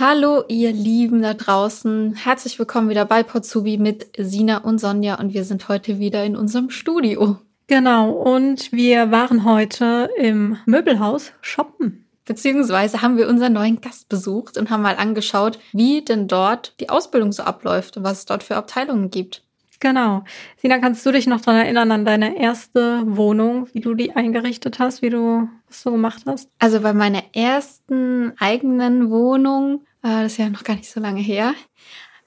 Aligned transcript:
Hallo, 0.00 0.44
ihr 0.48 0.72
Lieben 0.72 1.20
da 1.20 1.34
draußen. 1.34 2.14
Herzlich 2.14 2.58
willkommen 2.58 2.88
wieder 2.88 3.04
bei 3.04 3.22
Potsubi 3.22 3.76
mit 3.76 4.08
Sina 4.16 4.56
und 4.56 4.80
Sonja 4.80 5.16
und 5.16 5.34
wir 5.34 5.44
sind 5.44 5.68
heute 5.68 5.98
wieder 5.98 6.24
in 6.24 6.36
unserem 6.36 6.70
Studio. 6.70 7.36
Genau, 7.66 8.10
und 8.10 8.72
wir 8.72 9.10
waren 9.10 9.44
heute 9.44 10.08
im 10.16 10.56
Möbelhaus 10.64 11.32
shoppen. 11.42 12.06
Beziehungsweise 12.24 13.02
haben 13.02 13.18
wir 13.18 13.28
unseren 13.28 13.52
neuen 13.52 13.82
Gast 13.82 14.08
besucht 14.08 14.56
und 14.56 14.70
haben 14.70 14.80
mal 14.80 14.96
angeschaut, 14.96 15.58
wie 15.74 16.02
denn 16.02 16.28
dort 16.28 16.80
die 16.80 16.88
Ausbildung 16.88 17.30
so 17.30 17.42
abläuft 17.42 17.98
und 17.98 18.02
was 18.02 18.20
es 18.20 18.24
dort 18.24 18.42
für 18.42 18.56
Abteilungen 18.56 19.10
gibt. 19.10 19.42
Genau. 19.80 20.24
Sina, 20.56 20.78
kannst 20.78 21.04
du 21.04 21.12
dich 21.12 21.26
noch 21.26 21.42
daran 21.42 21.60
erinnern 21.60 21.92
an 21.92 22.04
deine 22.06 22.38
erste 22.38 23.02
Wohnung, 23.04 23.68
wie 23.74 23.80
du 23.80 23.94
die 23.94 24.16
eingerichtet 24.16 24.78
hast, 24.78 25.02
wie 25.02 25.10
du 25.10 25.48
das 25.68 25.82
so 25.82 25.90
gemacht 25.90 26.22
hast? 26.24 26.48
Also 26.58 26.80
bei 26.80 26.94
meiner 26.94 27.22
ersten 27.34 28.32
eigenen 28.38 29.10
Wohnung, 29.10 29.82
das 30.02 30.32
ist 30.32 30.38
ja 30.38 30.48
noch 30.48 30.64
gar 30.64 30.76
nicht 30.76 30.90
so 30.90 31.00
lange 31.00 31.20
her, 31.20 31.54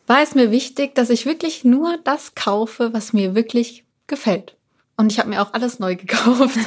war 0.08 0.22
es 0.22 0.36
mir 0.36 0.52
wichtig, 0.52 0.95
dass 0.95 1.09
ich 1.09 1.26
wirklich 1.26 1.63
nur 1.63 1.98
das 2.04 2.36
kaufe, 2.36 2.94
was 2.94 3.13
mir 3.13 3.36
wirklich 3.36 3.86
gefällt. 4.08 4.58
Und 4.98 5.12
ich 5.12 5.20
habe 5.20 5.30
mir 5.30 5.41
auch 5.41 5.54
alles 5.54 5.80
neu 5.80 5.96
gekauft. 5.98 6.58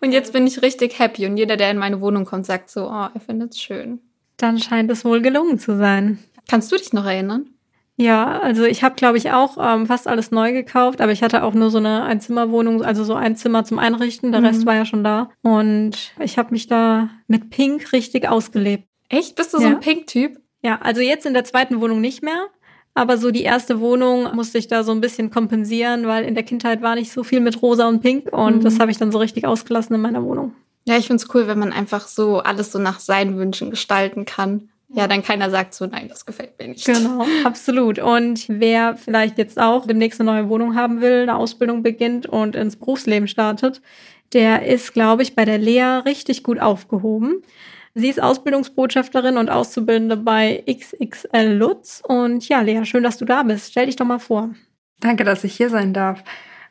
und 0.00 0.12
jetzt 0.12 0.32
bin 0.32 0.46
ich 0.46 0.62
richtig 0.62 0.98
happy. 0.98 1.26
Und 1.26 1.36
jeder, 1.36 1.56
der 1.56 1.70
in 1.70 1.78
meine 1.78 2.00
Wohnung 2.00 2.24
kommt, 2.24 2.46
sagt 2.46 2.70
so, 2.70 2.88
oh, 2.88 3.08
er 3.12 3.20
findet 3.24 3.52
es 3.52 3.60
schön. 3.60 4.00
Dann 4.36 4.58
scheint 4.58 4.90
es 4.90 5.04
wohl 5.04 5.22
gelungen 5.22 5.58
zu 5.58 5.76
sein. 5.76 6.18
Kannst 6.48 6.70
du 6.72 6.76
dich 6.76 6.92
noch 6.92 7.06
erinnern? 7.06 7.48
Ja, 7.96 8.40
also 8.40 8.64
ich 8.64 8.82
habe, 8.82 8.96
glaube 8.96 9.18
ich, 9.18 9.30
auch 9.30 9.56
ähm, 9.60 9.86
fast 9.86 10.08
alles 10.08 10.32
neu 10.32 10.52
gekauft, 10.52 11.00
aber 11.00 11.12
ich 11.12 11.22
hatte 11.22 11.44
auch 11.44 11.54
nur 11.54 11.70
so 11.70 11.78
eine 11.78 12.02
Einzimmerwohnung, 12.02 12.82
also 12.82 13.04
so 13.04 13.14
ein 13.14 13.36
Zimmer 13.36 13.64
zum 13.64 13.78
Einrichten, 13.78 14.32
der 14.32 14.40
mhm. 14.40 14.46
Rest 14.46 14.66
war 14.66 14.74
ja 14.74 14.84
schon 14.84 15.04
da. 15.04 15.30
Und 15.42 16.12
ich 16.18 16.36
habe 16.36 16.50
mich 16.50 16.66
da 16.66 17.10
mit 17.28 17.50
Pink 17.50 17.92
richtig 17.92 18.28
ausgelebt. 18.28 18.88
Echt? 19.18 19.36
Bist 19.36 19.52
du 19.52 19.58
ja. 19.58 19.62
so 19.62 19.68
ein 19.68 19.80
Pink-Typ? 19.80 20.40
Ja, 20.62 20.78
also 20.80 21.00
jetzt 21.00 21.26
in 21.26 21.34
der 21.34 21.44
zweiten 21.44 21.80
Wohnung 21.80 22.00
nicht 22.00 22.22
mehr. 22.22 22.46
Aber 22.94 23.18
so 23.18 23.32
die 23.32 23.42
erste 23.42 23.80
Wohnung 23.80 24.34
musste 24.34 24.58
ich 24.58 24.68
da 24.68 24.84
so 24.84 24.92
ein 24.92 25.00
bisschen 25.00 25.30
kompensieren, 25.30 26.06
weil 26.06 26.24
in 26.24 26.34
der 26.34 26.44
Kindheit 26.44 26.80
war 26.80 26.94
nicht 26.94 27.10
so 27.10 27.24
viel 27.24 27.40
mit 27.40 27.60
Rosa 27.60 27.88
und 27.88 28.00
Pink 28.00 28.32
und 28.32 28.58
mhm. 28.58 28.60
das 28.60 28.78
habe 28.78 28.92
ich 28.92 28.98
dann 28.98 29.10
so 29.10 29.18
richtig 29.18 29.46
ausgelassen 29.46 29.96
in 29.96 30.00
meiner 30.00 30.22
Wohnung. 30.22 30.54
Ja, 30.84 30.96
ich 30.96 31.08
find's 31.08 31.26
cool, 31.34 31.48
wenn 31.48 31.58
man 31.58 31.72
einfach 31.72 32.06
so 32.06 32.38
alles 32.38 32.70
so 32.70 32.78
nach 32.78 33.00
seinen 33.00 33.36
Wünschen 33.36 33.70
gestalten 33.70 34.26
kann 34.26 34.68
ja, 34.94 35.08
dann 35.08 35.24
keiner 35.24 35.50
sagt 35.50 35.74
so, 35.74 35.86
nein, 35.86 36.08
das 36.08 36.24
gefällt 36.24 36.58
mir 36.58 36.68
nicht. 36.68 36.84
Genau, 36.84 37.26
absolut. 37.44 37.98
Und 37.98 38.44
wer 38.48 38.96
vielleicht 38.96 39.38
jetzt 39.38 39.60
auch 39.60 39.86
demnächst 39.86 40.20
eine 40.20 40.30
neue 40.30 40.48
Wohnung 40.48 40.76
haben 40.76 41.00
will, 41.00 41.22
eine 41.22 41.36
Ausbildung 41.36 41.82
beginnt 41.82 42.26
und 42.26 42.54
ins 42.54 42.76
Berufsleben 42.76 43.26
startet, 43.26 43.82
der 44.32 44.66
ist, 44.66 44.94
glaube 44.94 45.22
ich, 45.22 45.34
bei 45.34 45.44
der 45.44 45.58
Lea 45.58 46.00
richtig 46.04 46.44
gut 46.44 46.60
aufgehoben. 46.60 47.42
Sie 47.94 48.08
ist 48.08 48.20
Ausbildungsbotschafterin 48.20 49.36
und 49.36 49.50
Auszubildende 49.50 50.16
bei 50.16 50.64
XXL 50.68 51.52
Lutz. 51.52 52.02
Und 52.06 52.48
ja, 52.48 52.60
Lea, 52.60 52.84
schön, 52.84 53.04
dass 53.04 53.18
du 53.18 53.24
da 53.24 53.44
bist. 53.44 53.70
Stell 53.70 53.86
dich 53.86 53.96
doch 53.96 54.04
mal 54.04 54.18
vor. 54.18 54.50
Danke, 54.98 55.22
dass 55.22 55.44
ich 55.44 55.54
hier 55.56 55.70
sein 55.70 55.92
darf. 55.92 56.24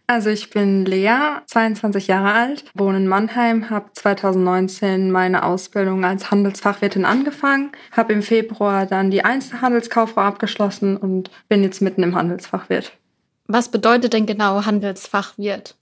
Also 0.06 0.30
ich 0.30 0.50
bin 0.50 0.86
Lea, 0.86 1.40
22 1.46 2.08
Jahre 2.08 2.34
alt, 2.34 2.66
wohne 2.74 2.98
in 2.98 3.08
Mannheim, 3.08 3.70
habe 3.70 3.86
2019 3.94 5.10
meine 5.10 5.44
Ausbildung 5.44 6.04
als 6.04 6.30
Handelsfachwirtin 6.30 7.06
angefangen, 7.06 7.72
habe 7.94 8.12
im 8.12 8.22
Februar 8.22 8.86
dann 8.86 9.12
die 9.12 9.24
Einzelhandelskauffrau 9.24 10.22
abgeschlossen 10.22 10.98
und 10.98 11.32
bin 11.48 11.64
jetzt 11.64 11.82
mitten 11.82 12.04
im 12.04 12.16
Handelsfachwirt. 12.16 12.92
Was 13.48 13.72
bedeutet 13.72 14.12
denn 14.12 14.26
genau 14.26 14.66
Handelsfachwirt? 14.66 15.76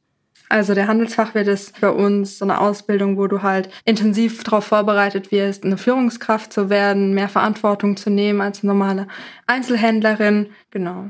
Also 0.52 0.74
der 0.74 0.88
Handelsfachwirt 0.88 1.48
ist 1.48 1.78
für 1.78 1.94
uns 1.94 2.40
so 2.40 2.44
eine 2.44 2.60
Ausbildung, 2.60 3.18
wo 3.18 3.28
du 3.28 3.42
halt 3.42 3.70
intensiv 3.86 4.44
darauf 4.44 4.66
vorbereitet 4.66 5.32
wirst, 5.32 5.64
eine 5.64 5.78
Führungskraft 5.78 6.52
zu 6.52 6.70
werden, 6.70 7.14
mehr 7.14 7.30
Verantwortung 7.30 7.96
zu 7.96 8.10
nehmen 8.10 8.42
als 8.42 8.62
normale 8.62 9.08
Einzelhändlerin. 9.48 10.50
Genau. 10.70 11.06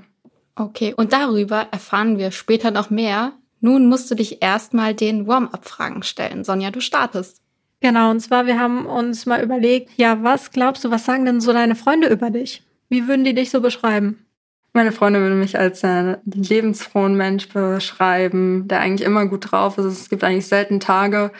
Okay, 0.55 0.93
und 0.95 1.11
darüber 1.11 1.67
erfahren 1.71 2.19
wir 2.19 2.29
später 2.29 2.69
noch 2.69 2.91
mehr. 2.91 3.33
Nun 3.61 3.89
musst 3.89 4.11
du 4.11 4.15
dich 4.15 4.43
erstmal 4.43 4.93
den 4.93 5.25
Warm-up-Fragen 5.25 6.03
stellen. 6.03 6.43
Sonja, 6.43 6.69
du 6.69 6.79
startest. 6.79 7.41
Genau, 7.79 8.11
und 8.11 8.19
zwar, 8.19 8.45
wir 8.45 8.59
haben 8.59 8.85
uns 8.85 9.25
mal 9.25 9.43
überlegt, 9.43 9.89
ja, 9.97 10.21
was 10.21 10.51
glaubst 10.51 10.83
du, 10.83 10.91
was 10.91 11.05
sagen 11.05 11.25
denn 11.25 11.41
so 11.41 11.51
deine 11.51 11.73
Freunde 11.73 12.09
über 12.09 12.29
dich? 12.29 12.61
Wie 12.89 13.07
würden 13.07 13.23
die 13.23 13.33
dich 13.33 13.49
so 13.49 13.59
beschreiben? 13.59 14.23
Meine 14.73 14.91
Freunde 14.91 15.19
würden 15.19 15.39
mich 15.39 15.59
als 15.59 15.83
einen 15.83 16.17
lebensfrohen 16.25 17.15
Mensch 17.15 17.49
beschreiben, 17.49 18.67
der 18.67 18.79
eigentlich 18.79 19.05
immer 19.05 19.25
gut 19.25 19.51
drauf 19.51 19.77
ist. 19.77 19.85
Es 19.85 20.09
gibt 20.09 20.23
eigentlich 20.23 20.47
selten 20.47 20.79
Tage, 20.79 21.31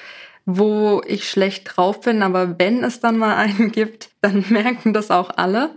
wo 0.45 1.01
ich 1.05 1.29
schlecht 1.29 1.63
drauf 1.65 2.01
bin, 2.01 2.23
aber 2.23 2.59
wenn 2.59 2.83
es 2.83 2.99
dann 2.99 3.17
mal 3.17 3.35
einen 3.37 3.71
gibt, 3.71 4.09
dann 4.21 4.43
merken 4.49 4.93
das 4.93 5.11
auch 5.11 5.31
alle 5.37 5.71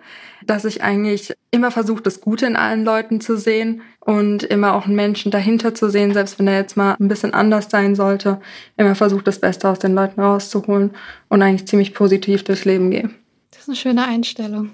dass 0.47 0.65
ich 0.65 0.83
eigentlich 0.83 1.35
immer 1.51 1.71
versuche, 1.71 2.03
das 2.03 2.21
Gute 2.21 2.47
in 2.47 2.57
allen 2.57 2.85
Leuten 2.85 3.21
zu 3.21 3.37
sehen 3.37 3.83
und 4.01 4.43
immer 4.43 4.75
auch 4.75 4.87
einen 4.87 4.97
Menschen 4.97 5.31
dahinter 5.31 5.75
zu 5.75 5.91
sehen, 5.91 6.13
selbst 6.13 6.39
wenn 6.39 6.47
er 6.47 6.59
jetzt 6.59 6.77
mal 6.77 6.97
ein 6.99 7.09
bisschen 7.09 7.35
anders 7.35 7.69
sein 7.71 7.95
sollte, 7.95 8.41
immer 8.77 8.95
versuche, 8.95 9.25
das 9.25 9.39
Beste 9.39 9.69
aus 9.69 9.79
den 9.79 9.95
Leuten 9.95 10.21
rauszuholen 10.21 10.93
und 11.29 11.43
eigentlich 11.43 11.69
ziemlich 11.69 11.95
positiv 11.95 12.45
durchs 12.45 12.65
Leben 12.65 12.91
gehe. 12.91 13.11
Das 13.51 13.63
ist 13.63 13.69
eine 13.69 13.77
schöne 13.77 14.05
Einstellung. 14.07 14.71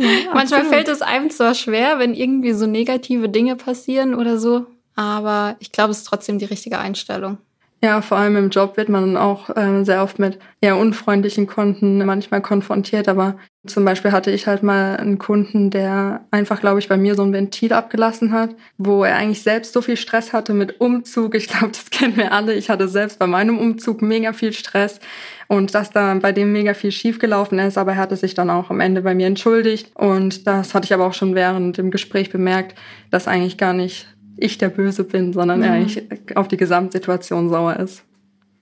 Ja, 0.00 0.32
Manchmal 0.34 0.64
fällt 0.64 0.88
es 0.88 1.02
einem 1.02 1.30
zwar 1.30 1.54
schwer, 1.54 1.98
wenn 1.98 2.14
irgendwie 2.14 2.52
so 2.52 2.66
negative 2.66 3.28
Dinge 3.28 3.56
passieren 3.56 4.14
oder 4.14 4.38
so, 4.38 4.66
aber 4.96 5.56
ich 5.60 5.72
glaube, 5.72 5.90
es 5.90 5.98
ist 5.98 6.04
trotzdem 6.04 6.38
die 6.38 6.46
richtige 6.46 6.78
Einstellung. 6.78 7.38
Ja, 7.82 8.02
vor 8.02 8.18
allem 8.18 8.36
im 8.36 8.50
Job 8.50 8.76
wird 8.76 8.88
man 8.88 9.16
auch 9.16 9.54
äh, 9.56 9.84
sehr 9.84 10.02
oft 10.02 10.18
mit 10.18 10.38
eher 10.60 10.76
unfreundlichen 10.76 11.46
Kunden 11.46 12.04
manchmal 12.04 12.42
konfrontiert. 12.42 13.08
Aber 13.08 13.36
zum 13.66 13.84
Beispiel 13.84 14.12
hatte 14.12 14.30
ich 14.30 14.46
halt 14.46 14.62
mal 14.62 14.96
einen 14.96 15.18
Kunden, 15.18 15.68
der 15.68 16.24
einfach, 16.30 16.60
glaube 16.60 16.78
ich, 16.78 16.88
bei 16.88 16.96
mir 16.96 17.14
so 17.14 17.22
ein 17.22 17.34
Ventil 17.34 17.74
abgelassen 17.74 18.32
hat, 18.32 18.54
wo 18.78 19.04
er 19.04 19.16
eigentlich 19.16 19.42
selbst 19.42 19.74
so 19.74 19.82
viel 19.82 19.98
Stress 19.98 20.32
hatte 20.32 20.54
mit 20.54 20.80
Umzug. 20.80 21.34
Ich 21.34 21.48
glaube, 21.48 21.68
das 21.68 21.90
kennen 21.90 22.16
wir 22.16 22.32
alle. 22.32 22.54
Ich 22.54 22.70
hatte 22.70 22.88
selbst 22.88 23.18
bei 23.18 23.26
meinem 23.26 23.58
Umzug 23.58 24.00
mega 24.00 24.32
viel 24.32 24.54
Stress 24.54 24.98
und 25.46 25.74
dass 25.74 25.90
da 25.90 26.14
bei 26.14 26.32
dem 26.32 26.52
mega 26.52 26.72
viel 26.72 26.90
schiefgelaufen 26.90 27.58
ist. 27.58 27.76
Aber 27.76 27.92
er 27.92 27.98
hatte 27.98 28.16
sich 28.16 28.32
dann 28.32 28.48
auch 28.48 28.70
am 28.70 28.80
Ende 28.80 29.02
bei 29.02 29.14
mir 29.14 29.26
entschuldigt. 29.26 29.94
Und 29.94 30.46
das 30.46 30.72
hatte 30.72 30.86
ich 30.86 30.94
aber 30.94 31.06
auch 31.06 31.14
schon 31.14 31.34
während 31.34 31.76
dem 31.76 31.90
Gespräch 31.90 32.30
bemerkt, 32.30 32.78
dass 33.10 33.28
eigentlich 33.28 33.58
gar 33.58 33.74
nicht 33.74 34.06
ich 34.38 34.56
der 34.56 34.70
Böse 34.70 35.04
bin, 35.04 35.34
sondern 35.34 35.62
er 35.62 35.72
eigentlich 35.72 36.02
auf 36.34 36.48
die 36.48 36.56
Gesamtsituation 36.56 37.50
sauer 37.50 37.76
ist. 37.76 38.04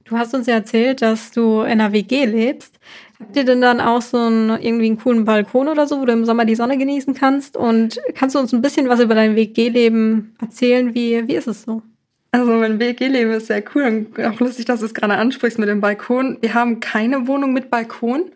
Du 0.09 0.17
hast 0.17 0.35
uns 0.35 0.47
ja 0.47 0.55
erzählt, 0.55 1.03
dass 1.03 1.33
du 1.33 1.61
in 1.61 1.81
einer 1.81 1.93
WG 1.93 2.25
lebst. 2.25 2.81
Habt 3.21 3.37
ihr 3.37 3.45
denn 3.45 3.61
dann 3.61 3.81
auch 3.81 4.01
so 4.01 4.17
einen, 4.17 4.51
irgendwie 4.51 4.87
einen 4.87 4.99
coolen 4.99 5.25
Balkon 5.25 5.69
oder 5.69 5.87
so, 5.87 6.01
wo 6.01 6.05
du 6.05 6.13
im 6.13 6.25
Sommer 6.25 6.45
die 6.45 6.55
Sonne 6.55 6.79
genießen 6.79 7.15
kannst? 7.15 7.57
Und 7.57 8.01
kannst 8.15 8.37
du 8.37 8.39
uns 8.39 8.53
ein 8.53 8.63
bisschen 8.63 8.89
was 8.89 9.01
über 9.01 9.15
dein 9.17 9.35
WG-Leben 9.35 10.37
erzählen? 10.41 10.95
Wie, 10.95 11.27
wie 11.27 11.35
ist 11.35 11.49
es 11.49 11.63
so? 11.63 11.83
Also 12.31 12.53
mein 12.53 12.79
WG-Leben 12.79 13.33
ist 13.33 13.47
sehr 13.47 13.65
cool 13.75 13.85
und 13.85 14.25
auch 14.25 14.39
lustig, 14.39 14.67
dass 14.67 14.81
du 14.81 14.87
es 14.87 14.95
gerade 14.95 15.15
ansprichst 15.15 15.59
mit 15.59 15.69
dem 15.69 15.81
Balkon. 15.81 16.39
Wir 16.41 16.55
haben 16.55 16.79
keine 16.79 17.27
Wohnung 17.27 17.53
mit 17.53 17.71
Balkon. 17.71 18.31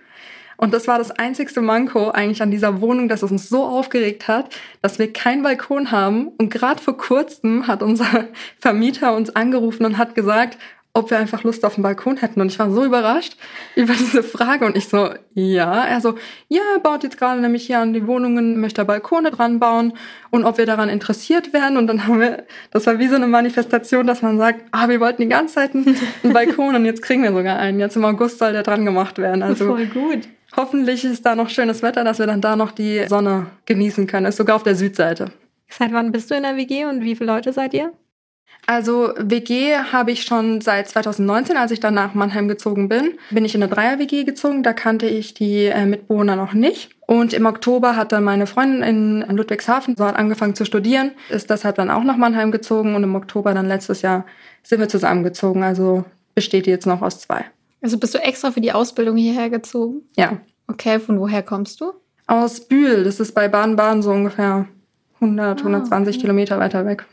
Und 0.56 0.72
das 0.72 0.86
war 0.86 0.98
das 0.98 1.10
einzigste 1.10 1.60
Manko 1.60 2.10
eigentlich 2.10 2.40
an 2.40 2.50
dieser 2.50 2.80
Wohnung, 2.80 3.08
dass 3.08 3.22
es 3.22 3.30
uns 3.30 3.48
so 3.48 3.64
aufgeregt 3.64 4.28
hat, 4.28 4.54
dass 4.80 4.98
wir 4.98 5.12
keinen 5.12 5.42
Balkon 5.42 5.90
haben. 5.90 6.28
Und 6.38 6.50
gerade 6.50 6.80
vor 6.80 6.96
kurzem 6.96 7.66
hat 7.66 7.82
unser 7.82 8.28
Vermieter 8.60 9.14
uns 9.14 9.34
angerufen 9.34 9.84
und 9.84 9.98
hat 9.98 10.14
gesagt, 10.14 10.58
ob 10.94 11.10
wir 11.10 11.18
einfach 11.18 11.42
Lust 11.42 11.64
auf 11.64 11.74
einen 11.74 11.82
Balkon 11.82 12.18
hätten. 12.18 12.40
Und 12.40 12.48
ich 12.52 12.58
war 12.58 12.70
so 12.70 12.84
überrascht 12.84 13.36
über 13.76 13.94
diese 13.98 14.22
Frage. 14.22 14.66
Und 14.66 14.76
ich 14.76 14.88
so, 14.88 15.10
ja. 15.34 15.84
Er 15.84 16.00
so, 16.00 16.14
ja, 16.48 16.60
er 16.74 16.80
baut 16.80 17.02
jetzt 17.02 17.18
gerade 17.18 17.40
nämlich 17.40 17.66
hier 17.66 17.78
an 17.78 17.94
die 17.94 18.06
Wohnungen, 18.06 18.60
möchte 18.60 18.84
Balkone 18.84 19.30
dran 19.30 19.58
bauen 19.58 19.94
und 20.30 20.44
ob 20.44 20.58
wir 20.58 20.66
daran 20.66 20.88
interessiert 20.88 21.52
wären. 21.52 21.76
Und 21.76 21.86
dann 21.86 22.06
haben 22.06 22.20
wir, 22.20 22.44
das 22.70 22.86
war 22.86 22.98
wie 22.98 23.08
so 23.08 23.16
eine 23.16 23.26
Manifestation, 23.26 24.06
dass 24.06 24.22
man 24.22 24.36
sagt, 24.36 24.64
ah, 24.72 24.88
wir 24.88 25.00
wollten 25.00 25.22
die 25.22 25.28
ganze 25.28 25.54
Zeit 25.54 25.74
einen, 25.74 25.96
Balkon 26.32 26.74
und 26.74 26.84
jetzt 26.84 27.02
kriegen 27.02 27.22
wir 27.22 27.32
sogar 27.32 27.58
einen. 27.58 27.80
Jetzt 27.80 27.96
im 27.96 28.04
August 28.04 28.38
soll 28.38 28.52
der 28.52 28.62
dran 28.62 28.84
gemacht 28.84 29.18
werden. 29.18 29.42
Also 29.42 29.66
voll 29.66 29.86
gut. 29.86 30.28
Hoffentlich 30.54 31.04
ist 31.04 31.24
da 31.24 31.34
noch 31.34 31.48
schönes 31.48 31.82
Wetter, 31.82 32.04
dass 32.04 32.18
wir 32.18 32.26
dann 32.26 32.42
da 32.42 32.56
noch 32.56 32.72
die 32.72 33.06
Sonne 33.08 33.46
genießen 33.64 34.06
können. 34.06 34.26
Ist 34.26 34.36
sogar 34.36 34.56
auf 34.56 34.62
der 34.62 34.74
Südseite. 34.74 35.32
Seit 35.70 35.94
wann 35.94 36.12
bist 36.12 36.30
du 36.30 36.34
in 36.34 36.42
der 36.42 36.56
WG 36.58 36.84
und 36.84 37.02
wie 37.02 37.16
viele 37.16 37.32
Leute 37.32 37.54
seid 37.54 37.72
ihr? 37.72 37.92
Also 38.66 39.12
WG 39.18 39.76
habe 39.76 40.12
ich 40.12 40.22
schon 40.22 40.60
seit 40.60 40.88
2019, 40.88 41.56
als 41.56 41.72
ich 41.72 41.80
dann 41.80 41.94
nach 41.94 42.14
Mannheim 42.14 42.46
gezogen 42.46 42.88
bin, 42.88 43.18
bin 43.30 43.44
ich 43.44 43.54
in 43.54 43.62
eine 43.62 43.72
Dreier-WG 43.72 44.24
gezogen. 44.24 44.62
Da 44.62 44.72
kannte 44.72 45.06
ich 45.06 45.34
die 45.34 45.64
äh, 45.64 45.84
Mitbewohner 45.84 46.36
noch 46.36 46.52
nicht. 46.52 46.90
Und 47.06 47.32
im 47.32 47.46
Oktober 47.46 47.96
hat 47.96 48.12
dann 48.12 48.24
meine 48.24 48.46
Freundin 48.46 49.22
in 49.22 49.36
Ludwigshafen 49.36 49.96
so 49.96 50.04
hat 50.04 50.16
angefangen 50.16 50.54
zu 50.54 50.64
studieren, 50.64 51.10
ist 51.28 51.50
deshalb 51.50 51.74
dann 51.76 51.90
auch 51.90 52.04
nach 52.04 52.16
Mannheim 52.16 52.52
gezogen 52.52 52.94
und 52.94 53.02
im 53.02 53.14
Oktober 53.14 53.52
dann 53.52 53.66
letztes 53.66 54.00
Jahr 54.00 54.24
sind 54.62 54.80
wir 54.80 54.88
zusammengezogen. 54.88 55.62
Also 55.62 56.04
besteht 56.34 56.66
die 56.66 56.70
jetzt 56.70 56.86
noch 56.86 57.02
aus 57.02 57.20
zwei. 57.20 57.44
Also 57.82 57.98
bist 57.98 58.14
du 58.14 58.18
extra 58.18 58.52
für 58.52 58.60
die 58.60 58.72
Ausbildung 58.72 59.16
hierher 59.16 59.50
gezogen? 59.50 60.02
Ja. 60.16 60.38
Okay, 60.68 61.00
von 61.00 61.18
woher 61.18 61.42
kommst 61.42 61.80
du? 61.80 61.92
Aus 62.28 62.60
Bühl, 62.60 63.02
das 63.04 63.18
ist 63.18 63.34
bei 63.34 63.48
Baden-Baden 63.48 64.02
so 64.02 64.12
ungefähr 64.12 64.68
100, 65.16 65.58
ah, 65.58 65.64
120 65.64 66.14
okay. 66.14 66.20
Kilometer 66.22 66.58
weiter 66.58 66.86
weg. 66.86 67.06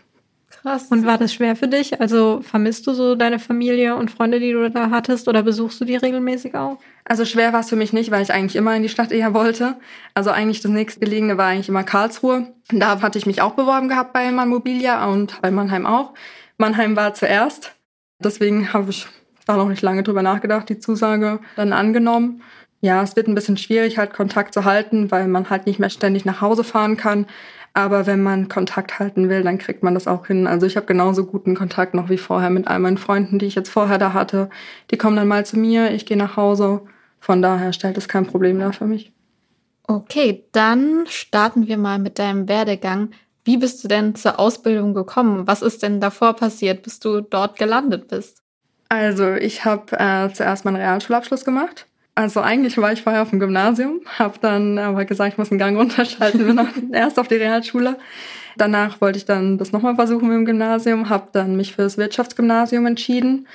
Krass. 0.61 0.87
Und 0.89 1.05
war 1.05 1.17
das 1.17 1.33
schwer 1.33 1.55
für 1.55 1.67
dich? 1.67 2.01
Also 2.01 2.41
vermisst 2.41 2.85
du 2.85 2.93
so 2.93 3.15
deine 3.15 3.39
Familie 3.39 3.95
und 3.95 4.11
Freunde, 4.11 4.39
die 4.39 4.51
du 4.51 4.69
da 4.69 4.89
hattest, 4.89 5.27
oder 5.27 5.43
besuchst 5.43 5.79
du 5.79 5.85
die 5.85 5.95
regelmäßig 5.95 6.55
auch? 6.55 6.77
Also 7.05 7.25
schwer 7.25 7.53
war 7.53 7.61
es 7.61 7.69
für 7.69 7.75
mich 7.75 7.93
nicht, 7.93 8.11
weil 8.11 8.21
ich 8.21 8.33
eigentlich 8.33 8.55
immer 8.55 8.75
in 8.75 8.83
die 8.83 8.89
Stadt 8.89 9.11
eher 9.11 9.33
wollte. 9.33 9.75
Also 10.13 10.31
eigentlich 10.31 10.61
das 10.61 10.71
nächstgelegene 10.71 11.37
war 11.37 11.47
eigentlich 11.47 11.69
immer 11.69 11.83
Karlsruhe. 11.83 12.53
Da 12.71 13.01
hatte 13.01 13.17
ich 13.17 13.25
mich 13.25 13.41
auch 13.41 13.53
beworben 13.53 13.87
gehabt 13.87 14.13
bei 14.13 14.31
Mann 14.31 14.49
Mobilia 14.49 15.05
und 15.07 15.41
bei 15.41 15.49
Mannheim 15.49 15.85
auch. 15.85 16.13
Mannheim 16.57 16.95
war 16.95 17.13
zuerst. 17.13 17.75
Deswegen 18.19 18.73
habe 18.73 18.89
ich 18.89 19.07
da 19.45 19.55
noch 19.55 19.69
nicht 19.69 19.81
lange 19.81 20.03
drüber 20.03 20.21
nachgedacht, 20.21 20.67
die 20.69 20.79
Zusage 20.79 21.39
dann 21.55 21.73
angenommen. 21.73 22.43
Ja, 22.81 23.01
es 23.01 23.15
wird 23.15 23.27
ein 23.27 23.35
bisschen 23.35 23.57
schwierig, 23.57 23.97
halt 23.97 24.13
Kontakt 24.13 24.53
zu 24.53 24.63
halten, 24.63 25.09
weil 25.09 25.27
man 25.27 25.49
halt 25.49 25.65
nicht 25.65 25.79
mehr 25.79 25.89
ständig 25.89 26.25
nach 26.25 26.41
Hause 26.41 26.63
fahren 26.63 26.95
kann. 26.95 27.25
Aber 27.79 28.05
wenn 28.05 28.21
man 28.21 28.49
Kontakt 28.49 28.99
halten 28.99 29.29
will, 29.29 29.41
dann 29.41 29.57
kriegt 29.57 29.83
man 29.83 29.93
das 29.93 30.05
auch 30.05 30.27
hin. 30.27 30.47
Also 30.47 30.65
ich 30.65 30.75
habe 30.75 30.85
genauso 30.85 31.25
guten 31.25 31.55
Kontakt 31.55 31.93
noch 31.93 32.09
wie 32.09 32.17
vorher 32.17 32.49
mit 32.49 32.67
all 32.67 32.79
meinen 32.79 32.97
Freunden, 32.97 33.39
die 33.39 33.45
ich 33.45 33.55
jetzt 33.55 33.69
vorher 33.69 33.97
da 33.97 34.11
hatte. 34.11 34.49
Die 34.91 34.97
kommen 34.97 35.15
dann 35.15 35.29
mal 35.29 35.45
zu 35.45 35.57
mir, 35.57 35.91
ich 35.91 36.05
gehe 36.05 36.17
nach 36.17 36.35
Hause. 36.35 36.81
Von 37.21 37.41
daher 37.41 37.71
stellt 37.71 37.97
es 37.97 38.09
kein 38.09 38.25
Problem 38.25 38.59
dar 38.59 38.73
für 38.73 38.85
mich. 38.85 39.13
Okay, 39.83 40.43
dann 40.51 41.05
starten 41.07 41.67
wir 41.67 41.77
mal 41.77 41.99
mit 41.99 42.19
deinem 42.19 42.49
Werdegang. 42.49 43.11
Wie 43.45 43.55
bist 43.55 43.81
du 43.81 43.87
denn 43.87 44.13
zur 44.13 44.39
Ausbildung 44.39 44.93
gekommen? 44.93 45.47
Was 45.47 45.61
ist 45.61 45.81
denn 45.81 46.01
davor 46.01 46.35
passiert, 46.35 46.83
bis 46.83 46.99
du 46.99 47.21
dort 47.21 47.57
gelandet 47.57 48.09
bist? 48.09 48.43
Also 48.89 49.35
ich 49.35 49.63
habe 49.63 49.97
äh, 49.97 50.33
zuerst 50.33 50.65
meinen 50.65 50.75
Realschulabschluss 50.75 51.45
gemacht 51.45 51.88
also 52.15 52.41
eigentlich 52.41 52.77
war 52.77 52.91
ich 52.91 53.01
vorher 53.01 53.21
auf 53.21 53.29
dem 53.29 53.39
Gymnasium, 53.39 54.01
habe 54.17 54.39
dann 54.41 54.77
aber 54.77 55.05
gesagt, 55.05 55.33
ich 55.33 55.37
muss 55.37 55.51
einen 55.51 55.59
Gang 55.59 55.77
runterschalten, 55.79 56.45
bin 56.45 56.93
erst 56.93 57.19
auf 57.19 57.27
die 57.27 57.35
Realschule. 57.35 57.97
Danach 58.57 58.99
wollte 58.99 59.17
ich 59.17 59.25
dann 59.25 59.57
das 59.57 59.71
nochmal 59.71 59.95
versuchen 59.95 60.27
mit 60.27 60.35
dem 60.35 60.45
Gymnasium, 60.45 61.09
habe 61.09 61.29
dann 61.31 61.55
mich 61.55 61.75
für 61.75 61.83
das 61.83 61.97
Wirtschaftsgymnasium 61.97 62.85
entschieden 62.85 63.47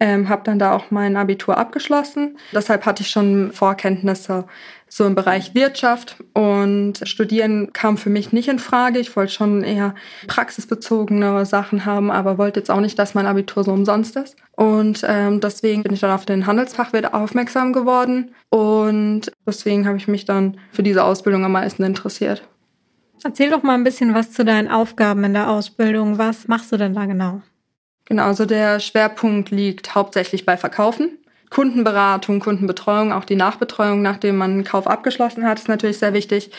ähm, 0.00 0.28
habe 0.28 0.42
dann 0.44 0.58
da 0.58 0.72
auch 0.72 0.90
mein 0.90 1.16
Abitur 1.16 1.58
abgeschlossen. 1.58 2.38
Deshalb 2.52 2.86
hatte 2.86 3.02
ich 3.02 3.10
schon 3.10 3.52
Vorkenntnisse 3.52 4.44
so 4.88 5.04
im 5.04 5.14
Bereich 5.14 5.54
Wirtschaft 5.54 6.16
und 6.32 7.00
Studieren 7.02 7.72
kam 7.72 7.98
für 7.98 8.10
mich 8.10 8.32
nicht 8.32 8.48
in 8.48 8.58
Frage. 8.58 8.98
Ich 8.98 9.14
wollte 9.16 9.32
schon 9.32 9.62
eher 9.62 9.94
praxisbezogene 10.26 11.44
Sachen 11.44 11.84
haben, 11.84 12.10
aber 12.10 12.38
wollte 12.38 12.60
jetzt 12.60 12.70
auch 12.70 12.80
nicht, 12.80 12.98
dass 12.98 13.14
mein 13.14 13.26
Abitur 13.26 13.64
so 13.64 13.72
umsonst 13.72 14.16
ist. 14.16 14.36
Und 14.56 15.04
ähm, 15.06 15.40
deswegen 15.40 15.82
bin 15.82 15.92
ich 15.92 16.00
dann 16.00 16.10
auf 16.10 16.24
den 16.24 16.46
Handelsfachwirt 16.46 17.12
aufmerksam 17.12 17.72
geworden 17.72 18.32
und 18.50 19.32
deswegen 19.46 19.86
habe 19.86 19.98
ich 19.98 20.08
mich 20.08 20.24
dann 20.24 20.58
für 20.72 20.82
diese 20.82 21.04
Ausbildung 21.04 21.44
am 21.44 21.52
meisten 21.52 21.82
interessiert. 21.82 22.42
Erzähl 23.22 23.50
doch 23.50 23.62
mal 23.62 23.74
ein 23.74 23.84
bisschen 23.84 24.14
was 24.14 24.32
zu 24.32 24.44
deinen 24.44 24.68
Aufgaben 24.68 25.24
in 25.24 25.34
der 25.34 25.50
Ausbildung. 25.50 26.18
Was 26.18 26.48
machst 26.48 26.72
du 26.72 26.76
denn 26.76 26.94
da 26.94 27.04
genau? 27.06 27.42
Genau, 28.08 28.24
also 28.24 28.46
der 28.46 28.80
Schwerpunkt 28.80 29.50
liegt 29.50 29.94
hauptsächlich 29.94 30.46
bei 30.46 30.56
Verkaufen. 30.56 31.18
Kundenberatung, 31.50 32.40
Kundenbetreuung, 32.40 33.12
auch 33.12 33.24
die 33.24 33.36
Nachbetreuung, 33.36 34.00
nachdem 34.00 34.36
man 34.36 34.52
einen 34.52 34.64
Kauf 34.64 34.86
abgeschlossen 34.86 35.44
hat, 35.44 35.58
ist 35.58 35.68
natürlich 35.68 35.98
sehr 35.98 36.14
wichtig. 36.14 36.50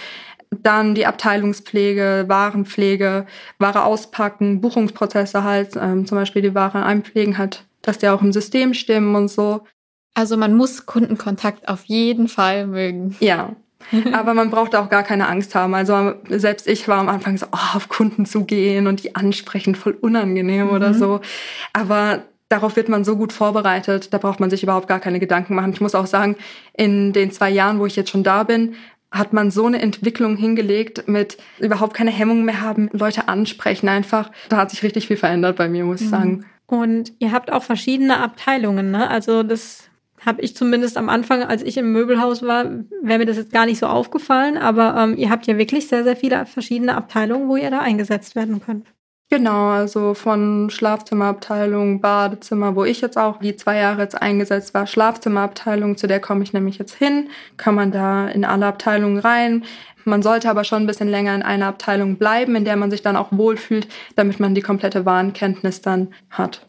Dann 0.52 0.94
die 0.94 1.08
Abteilungspflege, 1.08 2.26
Warenpflege, 2.28 3.26
Ware 3.58 3.84
auspacken, 3.84 4.62
Buchungsprozesse 4.62 5.44
halt, 5.44 5.76
ähm, 5.76 6.06
zum 6.06 6.20
Beispiel 6.20 6.44
die 6.44 6.56
Ware 6.56 6.84
einpflegen 6.84 7.40
halt, 7.40 7.66
dass 7.82 7.98
die 7.98 8.10
auch 8.10 8.22
im 8.22 8.32
System 8.32 8.76
stimmen 8.76 9.16
und 9.16 9.30
so. 9.30 9.62
Also 10.14 10.38
man 10.38 10.56
muss 10.56 10.86
Kundenkontakt 10.86 11.68
auf 11.68 11.86
jeden 11.86 12.28
Fall 12.28 12.68
mögen. 12.68 13.16
Ja, 13.20 13.56
Aber 14.14 14.34
man 14.34 14.50
braucht 14.50 14.76
auch 14.76 14.90
gar 14.90 15.04
keine 15.04 15.28
Angst 15.28 15.56
haben. 15.56 15.74
Also 15.74 16.14
selbst 16.30 16.68
ich 16.68 16.88
war 16.88 17.00
am 17.00 17.10
Anfang 17.10 17.38
so, 17.38 17.48
oh, 17.52 17.76
auf 17.76 17.90
Kunden 17.90 18.26
zu 18.26 18.46
gehen 18.46 18.88
und 18.88 19.04
die 19.04 19.16
ansprechen, 19.16 19.76
voll 19.76 19.98
unangenehm 20.00 20.68
mhm. 20.68 20.74
oder 20.74 20.94
so. 20.94 21.22
Aber 21.74 22.24
darauf 22.50 22.76
wird 22.76 22.90
man 22.90 23.04
so 23.04 23.16
gut 23.16 23.32
vorbereitet, 23.32 24.14
da 24.14 24.18
braucht 24.18 24.40
man 24.40 24.50
sich 24.50 24.64
überhaupt 24.64 24.88
gar 24.88 25.00
keine 25.00 25.20
Gedanken 25.20 25.56
machen. 25.56 25.74
Ich 25.74 25.82
muss 25.82 25.96
auch 25.96 26.08
sagen, 26.08 26.36
in 26.74 27.14
den 27.14 27.32
zwei 27.32 27.50
Jahren, 27.50 27.80
wo 27.80 27.86
ich 27.86 27.96
jetzt 27.96 28.10
schon 28.10 28.24
da 28.24 28.44
bin, 28.44 28.76
hat 29.12 29.34
man 29.34 29.50
so 29.50 29.66
eine 29.66 29.82
Entwicklung 29.82 30.36
hingelegt 30.38 31.08
mit 31.08 31.38
überhaupt 31.60 31.96
keine 31.96 32.12
Hemmung 32.12 32.46
mehr 32.46 32.62
haben, 32.62 32.90
Leute 32.92 33.28
ansprechen 33.28 33.90
einfach. 33.90 34.32
Da 34.50 34.58
hat 34.58 34.70
sich 34.70 34.84
richtig 34.84 35.08
viel 35.08 35.18
verändert 35.18 35.56
bei 35.58 35.68
mir, 35.68 35.84
muss 35.84 36.02
ich 36.02 36.08
mhm. 36.08 36.12
sagen. 36.12 36.46
Und 36.68 37.14
ihr 37.18 37.32
habt 37.32 37.52
auch 37.52 37.64
verschiedene 37.64 38.20
Abteilungen, 38.20 38.92
ne? 38.92 39.10
Also 39.10 39.42
das 39.42 39.89
habe 40.26 40.42
ich 40.42 40.56
zumindest 40.56 40.98
am 40.98 41.10
Anfang, 41.10 41.44
als 41.44 41.62
ich 41.62 41.78
im 41.78 41.92
Möbelhaus 41.92 42.44
war, 42.44 42.66
wäre 43.02 43.20
mir 43.20 43.26
das 43.26 43.38
jetzt 43.38 43.52
gar 43.54 43.66
nicht 43.66 43.80
so 43.80 43.88
aufgefallen. 43.88 44.58
Aber 44.58 44.96
ähm, 44.98 45.18
ihr 45.18 45.30
habt 45.30 45.48
ja 45.48 45.58
wirklich 45.58 45.88
sehr, 45.88 46.04
sehr 46.04 46.16
viele 46.16 46.46
verschiedene 46.46 46.96
Abteilungen, 46.96 47.50
wo 47.50 47.56
ihr 47.56 47.72
da 47.72 47.80
eingesetzt 47.80 48.36
werden 48.36 48.62
könnt. 48.62 48.86
Genau, 49.32 49.68
also 49.68 50.16
von 50.16 50.72
Schlafzimmerabteilung, 50.72 52.02
Badezimmer, 52.02 52.76
wo 52.76 52.84
ich 52.84 53.00
jetzt 53.00 53.16
auch 53.16 53.38
die 53.38 53.56
zwei 53.56 53.78
Jahre 53.78 54.02
jetzt 54.02 54.20
eingesetzt 54.20 54.74
war, 54.74 54.88
Schlafzimmerabteilung, 54.88 55.98
zu 55.98 56.08
der 56.08 56.20
komme 56.20 56.42
ich 56.42 56.52
nämlich 56.52 56.80
jetzt 56.80 56.96
hin, 56.96 57.30
kann 57.56 57.76
man 57.76 57.92
da 57.92 58.28
in 58.28 58.44
alle 58.44 58.66
Abteilungen 58.66 59.20
rein. 59.20 59.66
Man 60.04 60.24
sollte 60.24 60.50
aber 60.50 60.64
schon 60.64 60.82
ein 60.82 60.88
bisschen 60.88 61.10
länger 61.10 61.36
in 61.36 61.44
einer 61.44 61.68
Abteilung 61.68 62.18
bleiben, 62.18 62.56
in 62.56 62.66
der 62.66 62.76
man 62.76 62.90
sich 62.90 63.04
dann 63.04 63.16
auch 63.16 63.28
wohlfühlt, 63.32 63.88
damit 64.16 64.40
man 64.40 64.56
die 64.56 64.64
komplette 64.64 65.06
Warenkenntnis 65.06 65.82
dann 65.82 66.08
hat. 66.32 66.69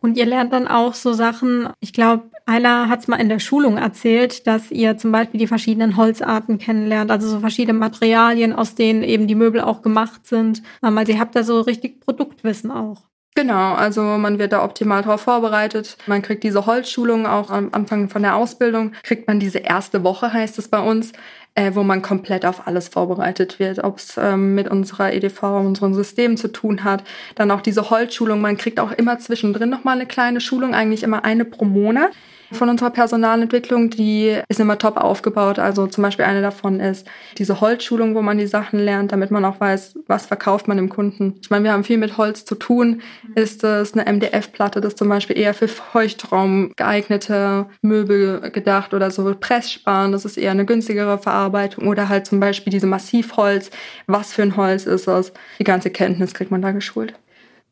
Und 0.00 0.16
ihr 0.16 0.26
lernt 0.26 0.52
dann 0.52 0.68
auch 0.68 0.94
so 0.94 1.12
Sachen, 1.12 1.68
ich 1.80 1.92
glaube, 1.92 2.30
Ayla 2.46 2.88
hat 2.88 3.00
es 3.00 3.08
mal 3.08 3.20
in 3.20 3.28
der 3.28 3.40
Schulung 3.40 3.76
erzählt, 3.76 4.46
dass 4.46 4.70
ihr 4.70 4.96
zum 4.96 5.12
Beispiel 5.12 5.40
die 5.40 5.46
verschiedenen 5.46 5.96
Holzarten 5.96 6.58
kennenlernt, 6.58 7.10
also 7.10 7.28
so 7.28 7.40
verschiedene 7.40 7.78
Materialien, 7.78 8.52
aus 8.52 8.74
denen 8.74 9.02
eben 9.02 9.26
die 9.26 9.34
Möbel 9.34 9.60
auch 9.60 9.82
gemacht 9.82 10.26
sind. 10.26 10.62
Also 10.80 11.12
ihr 11.12 11.18
habt 11.18 11.36
da 11.36 11.42
so 11.42 11.60
richtig 11.60 12.00
Produktwissen 12.00 12.70
auch. 12.70 13.08
Genau, 13.34 13.74
also 13.74 14.02
man 14.02 14.38
wird 14.40 14.52
da 14.52 14.64
optimal 14.64 15.02
darauf 15.02 15.20
vorbereitet. 15.20 15.96
Man 16.06 16.22
kriegt 16.22 16.42
diese 16.42 16.66
Holzschulung 16.66 17.24
auch 17.26 17.50
am 17.50 17.68
Anfang 17.72 18.08
von 18.08 18.22
der 18.22 18.34
Ausbildung, 18.34 18.92
kriegt 19.04 19.28
man 19.28 19.38
diese 19.38 19.58
erste 19.58 20.02
Woche, 20.02 20.32
heißt 20.32 20.58
es 20.58 20.66
bei 20.66 20.80
uns, 20.80 21.12
äh, 21.54 21.74
wo 21.74 21.84
man 21.84 22.02
komplett 22.02 22.44
auf 22.44 22.66
alles 22.66 22.88
vorbereitet 22.88 23.58
wird, 23.58 23.84
ob 23.84 23.98
es 23.98 24.16
ähm, 24.16 24.54
mit 24.54 24.68
unserer 24.68 25.12
EDV, 25.12 25.42
unserem 25.42 25.94
System 25.94 26.36
zu 26.36 26.48
tun 26.48 26.82
hat. 26.82 27.04
Dann 27.36 27.50
auch 27.50 27.60
diese 27.60 27.90
Holzschulung. 27.90 28.40
Man 28.40 28.56
kriegt 28.56 28.80
auch 28.80 28.92
immer 28.92 29.18
zwischendrin 29.18 29.70
nochmal 29.70 29.96
eine 29.96 30.06
kleine 30.06 30.40
Schulung, 30.40 30.74
eigentlich 30.74 31.02
immer 31.02 31.24
eine 31.24 31.44
pro 31.44 31.64
Monat 31.64 32.10
von 32.52 32.68
unserer 32.68 32.90
Personalentwicklung, 32.90 33.90
die 33.90 34.40
ist 34.48 34.60
immer 34.60 34.78
top 34.78 34.96
aufgebaut. 34.96 35.58
Also 35.58 35.86
zum 35.86 36.02
Beispiel 36.02 36.24
eine 36.24 36.42
davon 36.42 36.80
ist 36.80 37.06
diese 37.36 37.60
Holzschulung, 37.60 38.14
wo 38.14 38.22
man 38.22 38.38
die 38.38 38.46
Sachen 38.46 38.78
lernt, 38.78 39.12
damit 39.12 39.30
man 39.30 39.44
auch 39.44 39.60
weiß, 39.60 39.98
was 40.06 40.26
verkauft 40.26 40.68
man 40.68 40.76
dem 40.76 40.88
Kunden. 40.88 41.34
Ich 41.40 41.50
meine, 41.50 41.64
wir 41.64 41.72
haben 41.72 41.84
viel 41.84 41.98
mit 41.98 42.16
Holz 42.16 42.44
zu 42.44 42.54
tun. 42.54 43.02
Ist 43.34 43.64
es 43.64 43.94
eine 43.94 44.10
MDF-Platte, 44.10 44.80
das 44.80 44.96
zum 44.96 45.08
Beispiel 45.08 45.38
eher 45.38 45.54
für 45.54 45.68
Feuchtraum 45.68 46.72
geeignete 46.76 47.66
Möbel 47.82 48.50
gedacht 48.50 48.94
oder 48.94 49.10
so 49.10 49.28
Presssparen, 49.38 50.12
das 50.12 50.24
ist 50.24 50.36
eher 50.36 50.50
eine 50.50 50.64
günstigere 50.64 51.18
Verarbeitung 51.18 51.86
oder 51.88 52.08
halt 52.08 52.26
zum 52.26 52.40
Beispiel 52.40 52.70
diese 52.70 52.86
Massivholz. 52.86 53.70
Was 54.06 54.32
für 54.32 54.42
ein 54.42 54.56
Holz 54.56 54.86
ist 54.86 55.06
das? 55.06 55.32
Die 55.58 55.64
ganze 55.64 55.90
Kenntnis 55.90 56.34
kriegt 56.34 56.50
man 56.50 56.62
da 56.62 56.72
geschult. 56.72 57.14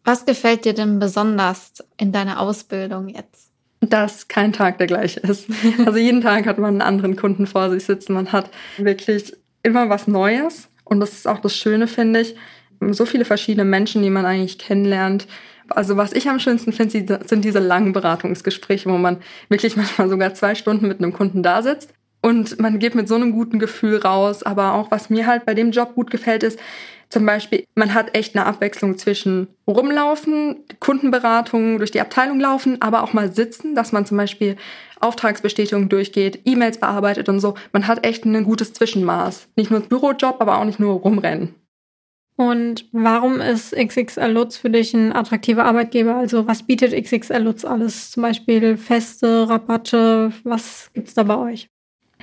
Was 0.04 0.24
gefällt 0.24 0.64
dir 0.64 0.74
denn 0.74 0.98
besonders 0.98 1.84
in 1.96 2.12
deiner 2.12 2.40
Ausbildung 2.40 3.08
jetzt? 3.08 3.45
Dass 3.80 4.28
kein 4.28 4.52
Tag 4.52 4.78
der 4.78 4.86
gleiche 4.86 5.20
ist. 5.20 5.48
Also 5.84 5.98
jeden 5.98 6.20
Tag 6.20 6.46
hat 6.46 6.58
man 6.58 6.74
einen 6.74 6.82
anderen 6.82 7.16
Kunden 7.16 7.46
vor 7.46 7.70
sich 7.70 7.84
sitzen. 7.84 8.14
Man 8.14 8.32
hat 8.32 8.50
wirklich 8.78 9.34
immer 9.62 9.88
was 9.88 10.06
Neues. 10.06 10.68
Und 10.84 11.00
das 11.00 11.12
ist 11.12 11.28
auch 11.28 11.40
das 11.40 11.54
Schöne, 11.54 11.86
finde 11.86 12.20
ich. 12.20 12.36
So 12.90 13.06
viele 13.06 13.24
verschiedene 13.24 13.64
Menschen, 13.64 14.02
die 14.02 14.10
man 14.10 14.24
eigentlich 14.24 14.58
kennenlernt. 14.58 15.26
Also 15.68 15.96
was 15.96 16.12
ich 16.12 16.28
am 16.28 16.38
schönsten 16.38 16.72
finde, 16.72 17.20
sind 17.26 17.44
diese 17.44 17.58
langen 17.58 17.92
Beratungsgespräche, 17.92 18.88
wo 18.88 18.96
man 18.96 19.18
wirklich 19.48 19.76
manchmal 19.76 20.08
sogar 20.08 20.34
zwei 20.34 20.54
Stunden 20.54 20.86
mit 20.86 20.98
einem 20.98 21.12
Kunden 21.12 21.42
da 21.42 21.62
sitzt. 21.62 21.92
Und 22.22 22.58
man 22.60 22.78
geht 22.78 22.94
mit 22.94 23.08
so 23.08 23.14
einem 23.14 23.32
guten 23.32 23.58
Gefühl 23.58 23.98
raus. 23.98 24.42
Aber 24.42 24.74
auch 24.74 24.90
was 24.90 25.10
mir 25.10 25.26
halt 25.26 25.44
bei 25.44 25.54
dem 25.54 25.70
Job 25.70 25.94
gut 25.94 26.10
gefällt, 26.10 26.42
ist, 26.42 26.58
zum 27.08 27.24
Beispiel, 27.24 27.64
man 27.74 27.94
hat 27.94 28.16
echt 28.16 28.36
eine 28.36 28.46
Abwechslung 28.46 28.98
zwischen 28.98 29.48
rumlaufen, 29.66 30.64
Kundenberatung 30.80 31.78
durch 31.78 31.90
die 31.90 32.00
Abteilung 32.00 32.40
laufen, 32.40 32.82
aber 32.82 33.02
auch 33.02 33.12
mal 33.12 33.32
sitzen, 33.32 33.74
dass 33.74 33.92
man 33.92 34.06
zum 34.06 34.16
Beispiel 34.16 34.56
Auftragsbestätigung 35.00 35.88
durchgeht, 35.88 36.40
E-Mails 36.44 36.78
bearbeitet 36.78 37.28
und 37.28 37.40
so. 37.40 37.54
Man 37.72 37.86
hat 37.86 38.04
echt 38.06 38.24
ein 38.24 38.44
gutes 38.44 38.72
Zwischenmaß. 38.72 39.48
Nicht 39.56 39.70
nur 39.70 39.80
Bürojob, 39.80 40.40
aber 40.40 40.58
auch 40.58 40.64
nicht 40.64 40.80
nur 40.80 40.94
rumrennen. 40.94 41.54
Und 42.36 42.86
warum 42.92 43.40
ist 43.40 43.74
XXL 43.74 44.30
Lutz 44.30 44.58
für 44.58 44.68
dich 44.68 44.92
ein 44.92 45.14
attraktiver 45.14 45.64
Arbeitgeber? 45.64 46.16
Also 46.16 46.46
was 46.46 46.64
bietet 46.64 46.92
XXL 46.92 47.42
Lutz 47.42 47.64
alles? 47.64 48.10
Zum 48.10 48.22
Beispiel 48.22 48.76
Feste, 48.76 49.48
Rabatte, 49.48 50.32
was 50.44 50.90
gibt's 50.92 51.14
da 51.14 51.22
bei 51.22 51.36
euch? 51.36 51.68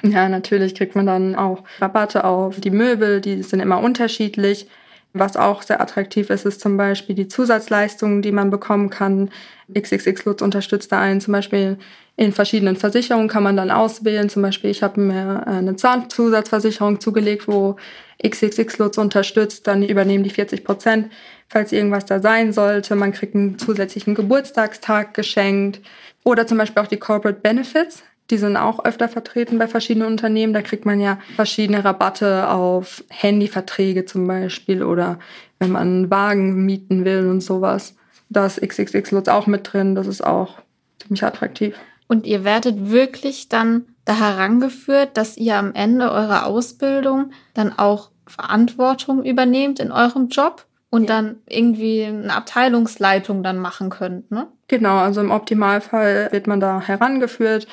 Ja, 0.03 0.27
natürlich 0.27 0.75
kriegt 0.75 0.95
man 0.95 1.05
dann 1.05 1.35
auch 1.35 1.63
Rabatte 1.79 2.25
auf 2.25 2.59
die 2.59 2.71
Möbel, 2.71 3.21
die 3.21 3.41
sind 3.41 3.61
immer 3.61 3.79
unterschiedlich. 3.79 4.67
Was 5.13 5.37
auch 5.37 5.61
sehr 5.61 5.79
attraktiv 5.79 6.29
ist, 6.31 6.45
ist 6.45 6.59
zum 6.59 6.75
Beispiel 6.75 7.15
die 7.15 7.27
Zusatzleistungen, 7.27 8.21
die 8.21 8.31
man 8.31 8.49
bekommen 8.49 8.89
kann. 8.89 9.29
XXX 9.73 10.25
Lutz 10.25 10.41
unterstützt 10.41 10.91
da 10.91 10.99
einen 10.99 11.21
zum 11.21 11.31
Beispiel 11.33 11.77
In 12.15 12.33
verschiedenen 12.33 12.75
Versicherungen 12.75 13.27
kann 13.27 13.43
man 13.43 13.55
dann 13.55 13.71
auswählen. 13.71 14.27
Zum 14.27 14.41
Beispiel, 14.41 14.71
ich 14.71 14.83
habe 14.83 14.99
mir 14.99 15.47
eine 15.47 15.75
Zahnzusatzversicherung 15.75 16.99
zugelegt, 16.99 17.47
wo 17.47 17.77
XXX 18.25 18.77
Lutz 18.79 18.97
unterstützt. 18.97 19.67
Dann 19.67 19.83
übernehmen 19.83 20.23
die 20.23 20.29
40 20.31 20.63
Prozent, 20.63 21.11
falls 21.47 21.71
irgendwas 21.71 22.05
da 22.05 22.19
sein 22.19 22.51
sollte. 22.51 22.95
Man 22.95 23.13
kriegt 23.13 23.35
einen 23.35 23.57
zusätzlichen 23.57 24.15
Geburtstagstag 24.15 25.13
geschenkt. 25.13 25.79
Oder 26.23 26.45
zum 26.47 26.57
Beispiel 26.57 26.81
auch 26.81 26.87
die 26.87 26.97
Corporate 26.97 27.39
Benefits. 27.39 28.03
Die 28.29 28.37
sind 28.37 28.57
auch 28.57 28.83
öfter 28.85 29.09
vertreten 29.09 29.57
bei 29.57 29.67
verschiedenen 29.67 30.07
Unternehmen. 30.07 30.53
Da 30.53 30.61
kriegt 30.61 30.85
man 30.85 30.99
ja 30.99 31.19
verschiedene 31.35 31.83
Rabatte 31.83 32.49
auf 32.49 33.03
Handyverträge 33.09 34.05
zum 34.05 34.27
Beispiel 34.27 34.83
oder 34.83 35.19
wenn 35.59 35.71
man 35.71 35.81
einen 35.81 36.11
Wagen 36.11 36.65
mieten 36.65 37.05
will 37.05 37.27
und 37.27 37.41
sowas. 37.41 37.95
Da 38.29 38.45
ist 38.45 38.61
XXX 38.61 39.11
Lutz 39.11 39.27
auch 39.27 39.47
mit 39.47 39.71
drin. 39.71 39.95
Das 39.95 40.07
ist 40.07 40.23
auch 40.23 40.59
ziemlich 40.99 41.23
attraktiv. 41.23 41.75
Und 42.07 42.25
ihr 42.25 42.43
werdet 42.43 42.89
wirklich 42.89 43.49
dann 43.49 43.85
da 44.05 44.15
herangeführt, 44.15 45.17
dass 45.17 45.37
ihr 45.37 45.55
am 45.55 45.73
Ende 45.73 46.11
eurer 46.11 46.45
Ausbildung 46.45 47.31
dann 47.53 47.77
auch 47.77 48.11
Verantwortung 48.27 49.23
übernehmt 49.23 49.79
in 49.79 49.91
eurem 49.91 50.27
Job 50.29 50.65
und 50.89 51.09
dann 51.09 51.37
irgendwie 51.47 52.03
eine 52.03 52.35
Abteilungsleitung 52.35 53.41
dann 53.41 53.57
machen 53.57 53.89
könnt, 53.89 54.29
ne? 54.29 54.47
Genau, 54.67 54.97
also 54.97 55.21
im 55.21 55.31
Optimalfall 55.31 56.29
wird 56.31 56.47
man 56.47 56.59
da 56.59 56.81
herangeführt. 56.81 57.67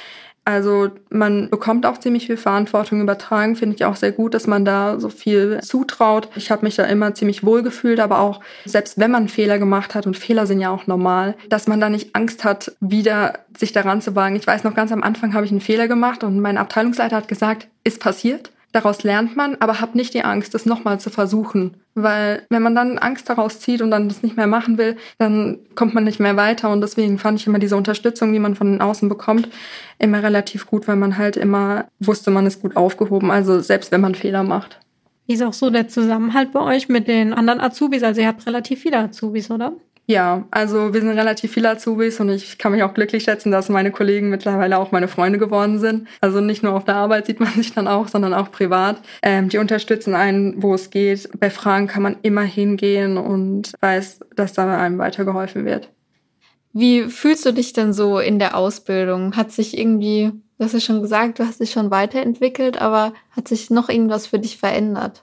Also 0.50 0.88
man 1.10 1.48
bekommt 1.50 1.86
auch 1.86 1.98
ziemlich 1.98 2.26
viel 2.26 2.36
Verantwortung 2.36 3.00
übertragen, 3.00 3.56
finde 3.56 3.76
ich 3.76 3.84
auch 3.84 3.96
sehr 3.96 4.12
gut, 4.12 4.34
dass 4.34 4.46
man 4.46 4.64
da 4.64 5.00
so 5.00 5.08
viel 5.08 5.60
zutraut. 5.62 6.28
Ich 6.36 6.50
habe 6.50 6.64
mich 6.64 6.76
da 6.76 6.84
immer 6.84 7.14
ziemlich 7.14 7.44
wohl 7.44 7.62
gefühlt, 7.62 8.00
aber 8.00 8.20
auch 8.20 8.40
selbst 8.64 8.98
wenn 8.98 9.10
man 9.10 9.28
Fehler 9.28 9.58
gemacht 9.58 9.94
hat 9.94 10.06
und 10.06 10.16
Fehler 10.16 10.46
sind 10.46 10.60
ja 10.60 10.70
auch 10.70 10.86
normal, 10.86 11.36
dass 11.48 11.66
man 11.66 11.80
da 11.80 11.88
nicht 11.88 12.14
Angst 12.14 12.44
hat, 12.44 12.72
wieder 12.80 13.40
sich 13.56 13.72
daran 13.72 14.00
zu 14.00 14.14
wagen. 14.14 14.36
Ich 14.36 14.46
weiß 14.46 14.64
noch 14.64 14.74
ganz 14.74 14.92
am 14.92 15.02
Anfang 15.02 15.34
habe 15.34 15.44
ich 15.44 15.50
einen 15.50 15.60
Fehler 15.60 15.88
gemacht 15.88 16.24
und 16.24 16.40
mein 16.40 16.58
Abteilungsleiter 16.58 17.16
hat 17.16 17.28
gesagt, 17.28 17.68
ist 17.84 18.00
passiert. 18.00 18.50
Daraus 18.72 19.02
lernt 19.02 19.36
man, 19.36 19.56
aber 19.58 19.80
habt 19.80 19.96
nicht 19.96 20.14
die 20.14 20.22
Angst, 20.22 20.54
das 20.54 20.64
nochmal 20.64 21.00
zu 21.00 21.10
versuchen. 21.10 21.76
Weil 21.94 22.46
wenn 22.50 22.62
man 22.62 22.76
dann 22.76 22.98
Angst 22.98 23.28
daraus 23.28 23.58
zieht 23.58 23.82
und 23.82 23.90
dann 23.90 24.08
das 24.08 24.22
nicht 24.22 24.36
mehr 24.36 24.46
machen 24.46 24.78
will, 24.78 24.96
dann 25.18 25.58
kommt 25.74 25.92
man 25.92 26.04
nicht 26.04 26.20
mehr 26.20 26.36
weiter. 26.36 26.70
Und 26.70 26.80
deswegen 26.80 27.18
fand 27.18 27.40
ich 27.40 27.46
immer 27.48 27.58
diese 27.58 27.76
Unterstützung, 27.76 28.32
die 28.32 28.38
man 28.38 28.54
von 28.54 28.80
außen 28.80 29.08
bekommt, 29.08 29.48
immer 29.98 30.22
relativ 30.22 30.66
gut, 30.66 30.86
weil 30.86 30.96
man 30.96 31.18
halt 31.18 31.36
immer 31.36 31.86
wusste, 31.98 32.30
man 32.30 32.46
ist 32.46 32.62
gut 32.62 32.76
aufgehoben. 32.76 33.32
Also 33.32 33.58
selbst 33.60 33.90
wenn 33.90 34.00
man 34.00 34.14
Fehler 34.14 34.44
macht. 34.44 34.78
Wie 35.26 35.34
ist 35.34 35.42
auch 35.42 35.52
so 35.52 35.70
der 35.70 35.88
Zusammenhalt 35.88 36.52
bei 36.52 36.60
euch 36.60 36.88
mit 36.88 37.08
den 37.08 37.32
anderen 37.32 37.60
Azubis? 37.60 38.04
Also 38.04 38.20
ihr 38.20 38.28
habt 38.28 38.46
relativ 38.46 38.80
viele 38.80 38.98
Azubis, 38.98 39.50
oder? 39.50 39.72
Ja, 40.10 40.44
also 40.50 40.92
wir 40.92 41.02
sind 41.02 41.10
relativ 41.10 41.52
viele 41.52 41.70
Azubis 41.70 42.18
und 42.18 42.30
ich 42.30 42.58
kann 42.58 42.72
mich 42.72 42.82
auch 42.82 42.94
glücklich 42.94 43.22
schätzen, 43.22 43.52
dass 43.52 43.68
meine 43.68 43.92
Kollegen 43.92 44.28
mittlerweile 44.28 44.76
auch 44.76 44.90
meine 44.90 45.06
Freunde 45.06 45.38
geworden 45.38 45.78
sind. 45.78 46.08
Also 46.20 46.40
nicht 46.40 46.64
nur 46.64 46.72
auf 46.72 46.84
der 46.84 46.96
Arbeit 46.96 47.26
sieht 47.26 47.38
man 47.38 47.52
sich 47.56 47.74
dann 47.74 47.86
auch, 47.86 48.08
sondern 48.08 48.34
auch 48.34 48.50
privat. 48.50 49.00
Ähm, 49.22 49.50
die 49.50 49.58
unterstützen 49.58 50.16
einen, 50.16 50.60
wo 50.60 50.74
es 50.74 50.90
geht. 50.90 51.30
Bei 51.38 51.48
Fragen 51.48 51.86
kann 51.86 52.02
man 52.02 52.16
immer 52.22 52.42
hingehen 52.42 53.18
und 53.18 53.72
weiß, 53.82 54.18
dass 54.34 54.52
da 54.52 54.76
einem 54.76 54.98
weitergeholfen 54.98 55.64
wird. 55.64 55.90
Wie 56.72 57.04
fühlst 57.04 57.46
du 57.46 57.52
dich 57.52 57.72
denn 57.72 57.92
so 57.92 58.18
in 58.18 58.40
der 58.40 58.56
Ausbildung? 58.56 59.36
Hat 59.36 59.52
sich 59.52 59.78
irgendwie, 59.78 60.32
du 60.58 60.64
hast 60.64 60.72
ja 60.74 60.80
schon 60.80 61.02
gesagt, 61.02 61.38
du 61.38 61.44
hast 61.44 61.60
dich 61.60 61.70
schon 61.70 61.92
weiterentwickelt, 61.92 62.82
aber 62.82 63.12
hat 63.30 63.46
sich 63.46 63.70
noch 63.70 63.88
irgendwas 63.88 64.26
für 64.26 64.40
dich 64.40 64.58
verändert? 64.58 65.22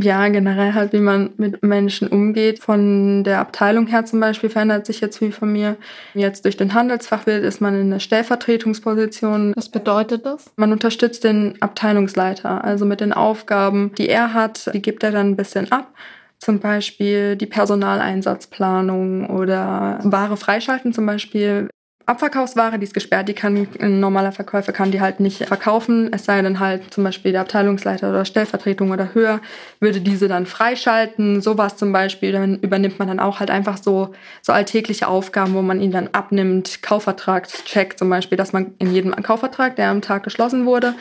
Ja, 0.00 0.28
generell 0.28 0.74
halt, 0.74 0.92
wie 0.92 1.00
man 1.00 1.30
mit 1.38 1.62
Menschen 1.62 2.08
umgeht. 2.08 2.60
Von 2.60 3.24
der 3.24 3.40
Abteilung 3.40 3.88
her 3.88 4.04
zum 4.04 4.20
Beispiel 4.20 4.48
verändert 4.48 4.86
sich 4.86 5.00
jetzt 5.00 5.18
viel 5.18 5.32
von 5.32 5.52
mir. 5.52 5.76
Jetzt 6.14 6.44
durch 6.44 6.56
den 6.56 6.74
Handelsfachwirt 6.74 7.42
ist 7.42 7.60
man 7.60 7.78
in 7.80 7.90
der 7.90 7.98
Stellvertretungsposition. 7.98 9.52
Was 9.56 9.68
bedeutet 9.68 10.24
das? 10.24 10.52
Man 10.56 10.72
unterstützt 10.72 11.24
den 11.24 11.60
Abteilungsleiter, 11.60 12.62
also 12.64 12.84
mit 12.84 13.00
den 13.00 13.12
Aufgaben, 13.12 13.92
die 13.98 14.08
er 14.08 14.34
hat, 14.34 14.70
die 14.72 14.82
gibt 14.82 15.02
er 15.02 15.10
dann 15.10 15.30
ein 15.30 15.36
bisschen 15.36 15.72
ab. 15.72 15.92
Zum 16.38 16.60
Beispiel 16.60 17.34
die 17.34 17.46
Personaleinsatzplanung 17.46 19.28
oder 19.28 19.98
Ware 20.04 20.36
freischalten 20.36 20.92
zum 20.92 21.06
Beispiel 21.06 21.68
Abverkaufsware, 22.08 22.78
die 22.78 22.84
ist 22.84 22.94
gesperrt, 22.94 23.28
die 23.28 23.34
kann 23.34 23.68
ein 23.80 24.00
normaler 24.00 24.32
Verkäufer 24.32 24.72
kann 24.72 24.90
die 24.90 25.02
halt 25.02 25.20
nicht 25.20 25.44
verkaufen, 25.44 26.10
es 26.10 26.24
sei 26.24 26.40
denn 26.40 26.58
halt 26.58 26.94
zum 26.94 27.04
Beispiel 27.04 27.32
der 27.32 27.42
Abteilungsleiter 27.42 28.08
oder 28.08 28.24
Stellvertretung 28.24 28.90
oder 28.92 29.12
höher 29.12 29.40
würde 29.78 30.00
diese 30.00 30.26
dann 30.26 30.46
freischalten. 30.46 31.42
Sowas 31.42 31.76
zum 31.76 31.92
Beispiel, 31.92 32.32
dann 32.32 32.60
übernimmt 32.60 32.98
man 32.98 33.08
dann 33.08 33.20
auch 33.20 33.40
halt 33.40 33.50
einfach 33.50 33.76
so, 33.76 34.14
so 34.40 34.54
alltägliche 34.54 35.06
Aufgaben, 35.06 35.52
wo 35.52 35.60
man 35.60 35.82
ihn 35.82 35.90
dann 35.90 36.08
abnimmt, 36.12 36.82
Kaufvertragscheck 36.82 37.98
zum 37.98 38.08
Beispiel, 38.08 38.38
dass 38.38 38.54
man 38.54 38.72
in 38.78 38.90
jedem 38.90 39.14
Kaufvertrag, 39.22 39.76
der 39.76 39.90
am 39.90 40.00
Tag 40.00 40.22
geschlossen 40.22 40.64
wurde, 40.64 40.94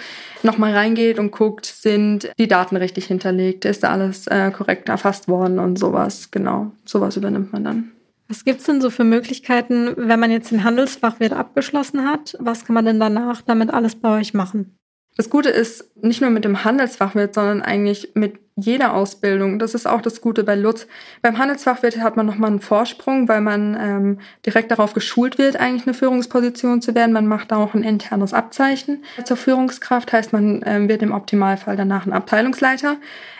nochmal 0.44 0.74
reingeht 0.74 1.20
und 1.20 1.32
guckt, 1.32 1.68
sind 1.68 2.30
die 2.38 2.50
Daten 2.50 2.76
richtig 2.76 3.06
hinterlegt, 3.06 3.64
ist 3.64 3.84
da 3.84 3.92
alles 3.92 4.28
äh, 4.28 4.52
korrekt 4.52 4.90
erfasst 4.90 5.30
worden 5.30 5.60
und 5.60 5.80
sowas, 5.80 6.32
genau, 6.32 6.72
sowas 6.84 7.16
übernimmt 7.16 7.54
man 7.54 7.64
dann. 7.64 7.92
Was 8.28 8.44
gibt's 8.44 8.66
denn 8.66 8.82
so 8.82 8.90
für 8.90 9.06
Möglichkeiten, 9.06 9.94
wenn 9.96 10.20
man 10.20 10.32
jetzt 10.32 10.52
den 10.52 10.64
Handelsfachwirt 10.64 11.34
abgeschlossen 11.34 12.08
hat? 12.08 12.36
Was 12.40 12.66
kann 12.66 12.74
man 12.74 12.86
denn 12.86 13.00
danach 13.00 13.42
damit 13.42 13.74
alles 13.74 13.96
bei 13.96 14.20
euch 14.20 14.34
machen? 14.34 14.78
Das 15.18 15.32
Gute 15.32 15.50
ist, 15.50 15.98
nicht 16.04 16.22
nur 16.22 16.30
mit 16.30 16.46
dem 16.46 16.64
Handelsfachwirt, 16.64 17.34
sondern 17.34 17.64
eigentlich 17.64 18.12
mit 18.14 18.40
jeder 18.56 18.94
Ausbildung. 18.94 19.58
Das 19.58 19.74
ist 19.74 19.88
auch 19.88 20.02
das 20.02 20.22
Gute 20.22 20.44
bei 20.44 20.56
Lutz. 20.56 20.88
Beim 21.24 21.40
Handelsfachwirt 21.40 21.98
hat 22.00 22.18
man 22.18 22.28
nochmal 22.28 22.52
einen 22.52 22.60
Vorsprung, 22.60 23.28
weil 23.28 23.42
man 23.42 23.76
ähm, 23.80 24.20
direkt 24.46 24.70
darauf 24.70 24.94
geschult 24.94 25.40
wird, 25.40 25.56
eigentlich 25.56 25.88
eine 25.88 25.96
Führungsposition 25.96 26.82
zu 26.82 26.94
werden. 26.94 27.14
Man 27.14 27.28
macht 27.28 27.52
da 27.52 27.58
auch 27.58 27.74
ein 27.74 27.84
internes 27.84 28.34
Abzeichen 28.34 29.04
zur 29.24 29.38
Führungskraft, 29.38 30.14
heißt 30.14 30.34
man 30.34 30.62
ähm, 30.66 30.88
wird 30.88 31.02
im 31.02 31.12
Optimalfall 31.12 31.76
danach 31.76 32.06
ein 32.06 32.14
Abteilungsleiter. 32.14 32.98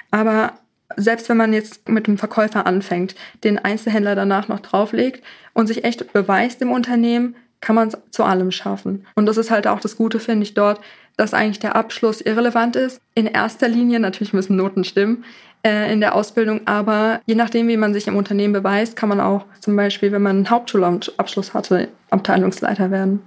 Aber 0.10 0.54
selbst 0.96 1.30
wenn 1.30 1.38
man 1.38 1.54
jetzt 1.54 1.90
mit 1.90 2.08
dem 2.08 2.18
Verkäufer 2.18 2.66
anfängt, 2.66 3.16
den 3.44 3.60
Einzelhändler 3.60 4.16
danach 4.16 4.48
noch 4.48 4.62
drauflegt 4.62 5.24
und 5.54 5.68
sich 5.68 5.84
echt 5.84 6.14
beweist 6.14 6.62
im 6.62 6.72
Unternehmen, 6.72 7.36
kann 7.60 7.76
man 7.76 7.90
es 7.90 7.98
zu 8.12 8.24
allem 8.24 8.52
schaffen. 8.52 9.06
Und 9.16 9.26
das 9.26 9.38
ist 9.38 9.52
halt 9.52 9.68
auch 9.68 9.80
das 9.80 9.98
Gute, 9.98 10.20
finde 10.20 10.44
ich, 10.44 10.54
dort, 10.54 10.80
dass 11.18 11.34
eigentlich 11.34 11.60
der 11.60 11.76
Abschluss 11.76 12.22
irrelevant 12.22 12.76
ist. 12.76 13.02
In 13.16 13.26
erster 13.26 13.68
Linie, 13.68 14.00
natürlich 14.00 14.34
müssen 14.34 14.56
Noten 14.56 14.84
stimmen 14.84 15.26
äh, 15.64 15.92
in 15.92 16.00
der 16.00 16.16
Ausbildung, 16.16 16.62
aber 16.66 17.22
je 17.26 17.36
nachdem, 17.36 17.68
wie 17.68 17.78
man 17.78 17.94
sich 17.94 18.08
im 18.08 18.16
Unternehmen 18.16 18.54
beweist, 18.54 18.96
kann 18.96 19.10
man 19.10 19.20
auch 19.20 19.46
zum 19.60 19.76
Beispiel, 19.76 20.12
wenn 20.12 20.22
man 20.22 20.38
einen 20.38 20.50
Hauptschulabschluss 20.50 21.54
hatte, 21.54 21.90
Abteilungsleiter 22.12 22.92
werden. 22.92 23.22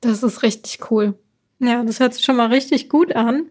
Das 0.00 0.22
ist 0.22 0.42
richtig 0.42 0.90
cool. 0.90 1.14
Ja, 1.60 1.82
das 1.82 2.00
hört 2.00 2.14
sich 2.14 2.24
schon 2.24 2.36
mal 2.36 2.48
richtig 2.48 2.88
gut 2.88 3.14
an. 3.14 3.46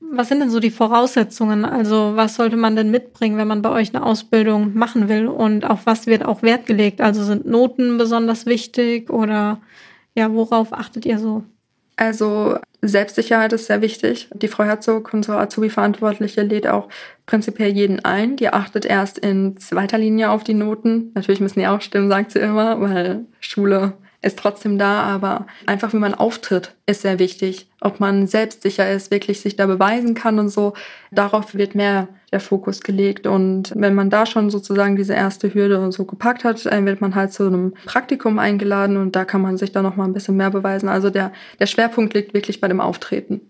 Was 0.00 0.28
sind 0.28 0.40
denn 0.40 0.50
so 0.50 0.60
die 0.60 0.70
Voraussetzungen? 0.70 1.64
Also 1.64 2.12
was 2.14 2.36
sollte 2.36 2.56
man 2.56 2.76
denn 2.76 2.90
mitbringen, 2.90 3.36
wenn 3.36 3.48
man 3.48 3.62
bei 3.62 3.70
euch 3.70 3.94
eine 3.94 4.04
Ausbildung 4.04 4.74
machen 4.74 5.08
will? 5.08 5.26
Und 5.26 5.64
auf 5.68 5.86
was 5.86 6.06
wird 6.06 6.24
auch 6.24 6.42
Wert 6.42 6.66
gelegt? 6.66 7.00
Also 7.00 7.24
sind 7.24 7.46
Noten 7.46 7.98
besonders 7.98 8.46
wichtig 8.46 9.10
oder 9.10 9.60
ja, 10.14 10.32
worauf 10.32 10.72
achtet 10.72 11.04
ihr 11.04 11.18
so? 11.18 11.44
Also 11.98 12.58
Selbstsicherheit 12.80 13.52
ist 13.52 13.66
sehr 13.66 13.82
wichtig. 13.82 14.28
Die 14.32 14.46
Frau 14.46 14.62
Herzog, 14.62 15.12
unsere 15.12 15.38
Azubi-Verantwortliche, 15.38 16.42
lädt 16.42 16.68
auch 16.68 16.88
prinzipiell 17.26 17.72
jeden 17.72 18.04
ein. 18.04 18.36
Die 18.36 18.50
achtet 18.50 18.86
erst 18.86 19.18
in 19.18 19.56
zweiter 19.56 19.98
Linie 19.98 20.30
auf 20.30 20.44
die 20.44 20.54
Noten. 20.54 21.10
Natürlich 21.14 21.40
müssen 21.40 21.58
die 21.58 21.66
auch 21.66 21.80
stimmen, 21.80 22.08
sagt 22.08 22.30
sie 22.30 22.38
immer, 22.38 22.80
weil 22.80 23.26
Schule 23.40 23.94
ist 24.20 24.38
trotzdem 24.38 24.78
da, 24.78 25.02
aber 25.02 25.46
einfach 25.66 25.92
wie 25.92 25.98
man 25.98 26.14
auftritt, 26.14 26.74
ist 26.86 27.02
sehr 27.02 27.18
wichtig. 27.18 27.68
Ob 27.80 28.00
man 28.00 28.26
selbstsicher 28.26 28.90
ist, 28.90 29.12
wirklich 29.12 29.40
sich 29.40 29.54
da 29.54 29.66
beweisen 29.66 30.14
kann 30.14 30.40
und 30.40 30.48
so, 30.48 30.74
darauf 31.12 31.54
wird 31.54 31.76
mehr 31.76 32.08
der 32.32 32.40
Fokus 32.40 32.80
gelegt. 32.80 33.26
Und 33.26 33.72
wenn 33.76 33.94
man 33.94 34.10
da 34.10 34.26
schon 34.26 34.50
sozusagen 34.50 34.96
diese 34.96 35.14
erste 35.14 35.54
Hürde 35.54 35.92
so 35.92 36.04
gepackt 36.04 36.42
hat, 36.42 36.64
wird 36.64 37.00
man 37.00 37.14
halt 37.14 37.32
zu 37.32 37.46
einem 37.46 37.74
Praktikum 37.86 38.38
eingeladen 38.40 38.96
und 38.96 39.14
da 39.14 39.24
kann 39.24 39.40
man 39.40 39.56
sich 39.56 39.70
dann 39.70 39.84
nochmal 39.84 40.08
ein 40.08 40.14
bisschen 40.14 40.36
mehr 40.36 40.50
beweisen. 40.50 40.88
Also 40.88 41.10
der, 41.10 41.32
der 41.60 41.66
Schwerpunkt 41.66 42.14
liegt 42.14 42.34
wirklich 42.34 42.60
bei 42.60 42.68
dem 42.68 42.80
Auftreten. 42.80 43.40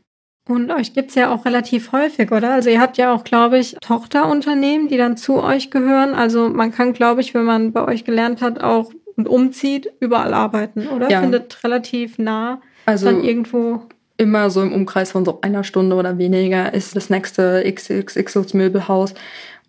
Und 0.49 0.71
euch 0.71 0.95
gibt's 0.95 1.15
ja 1.15 1.33
auch 1.33 1.45
relativ 1.45 1.93
häufig, 1.93 2.33
oder? 2.33 2.55
Also 2.55 2.71
ihr 2.71 2.81
habt 2.81 2.97
ja 2.97 3.13
auch, 3.13 3.23
glaube 3.23 3.59
ich, 3.59 3.77
Tochterunternehmen, 3.83 4.89
die 4.89 4.97
dann 4.97 5.19
zu 5.19 5.43
euch 5.43 5.71
gehören. 5.71 6.15
Also 6.15 6.49
man 6.49 6.73
kann, 6.73 6.95
glaube 6.95 7.21
ich, 7.21 7.35
wenn 7.35 7.45
man 7.45 7.73
bei 7.73 7.87
euch 7.87 8.05
gelernt 8.05 8.41
hat, 8.41 8.63
auch 8.63 8.91
und 9.19 9.29
umzieht, 9.29 9.93
überall 10.01 10.33
arbeiten, 10.33 10.89
oder? 10.89 11.11
Ja. 11.11 11.21
Findet 11.21 11.63
relativ 11.65 12.19
nah 12.19 12.63
also 12.87 13.07
dann 13.07 13.23
irgendwo. 13.23 13.83
Immer 14.17 14.51
so 14.51 14.63
im 14.63 14.73
Umkreis 14.73 15.13
von 15.13 15.25
so 15.25 15.41
einer 15.43 15.63
Stunde 15.63 15.95
oder 15.95 16.19
weniger 16.19 16.73
ist 16.75 16.97
das 16.97 17.11
nächste 17.11 17.63
XXX 17.71 18.55
Möbelhaus. 18.55 19.15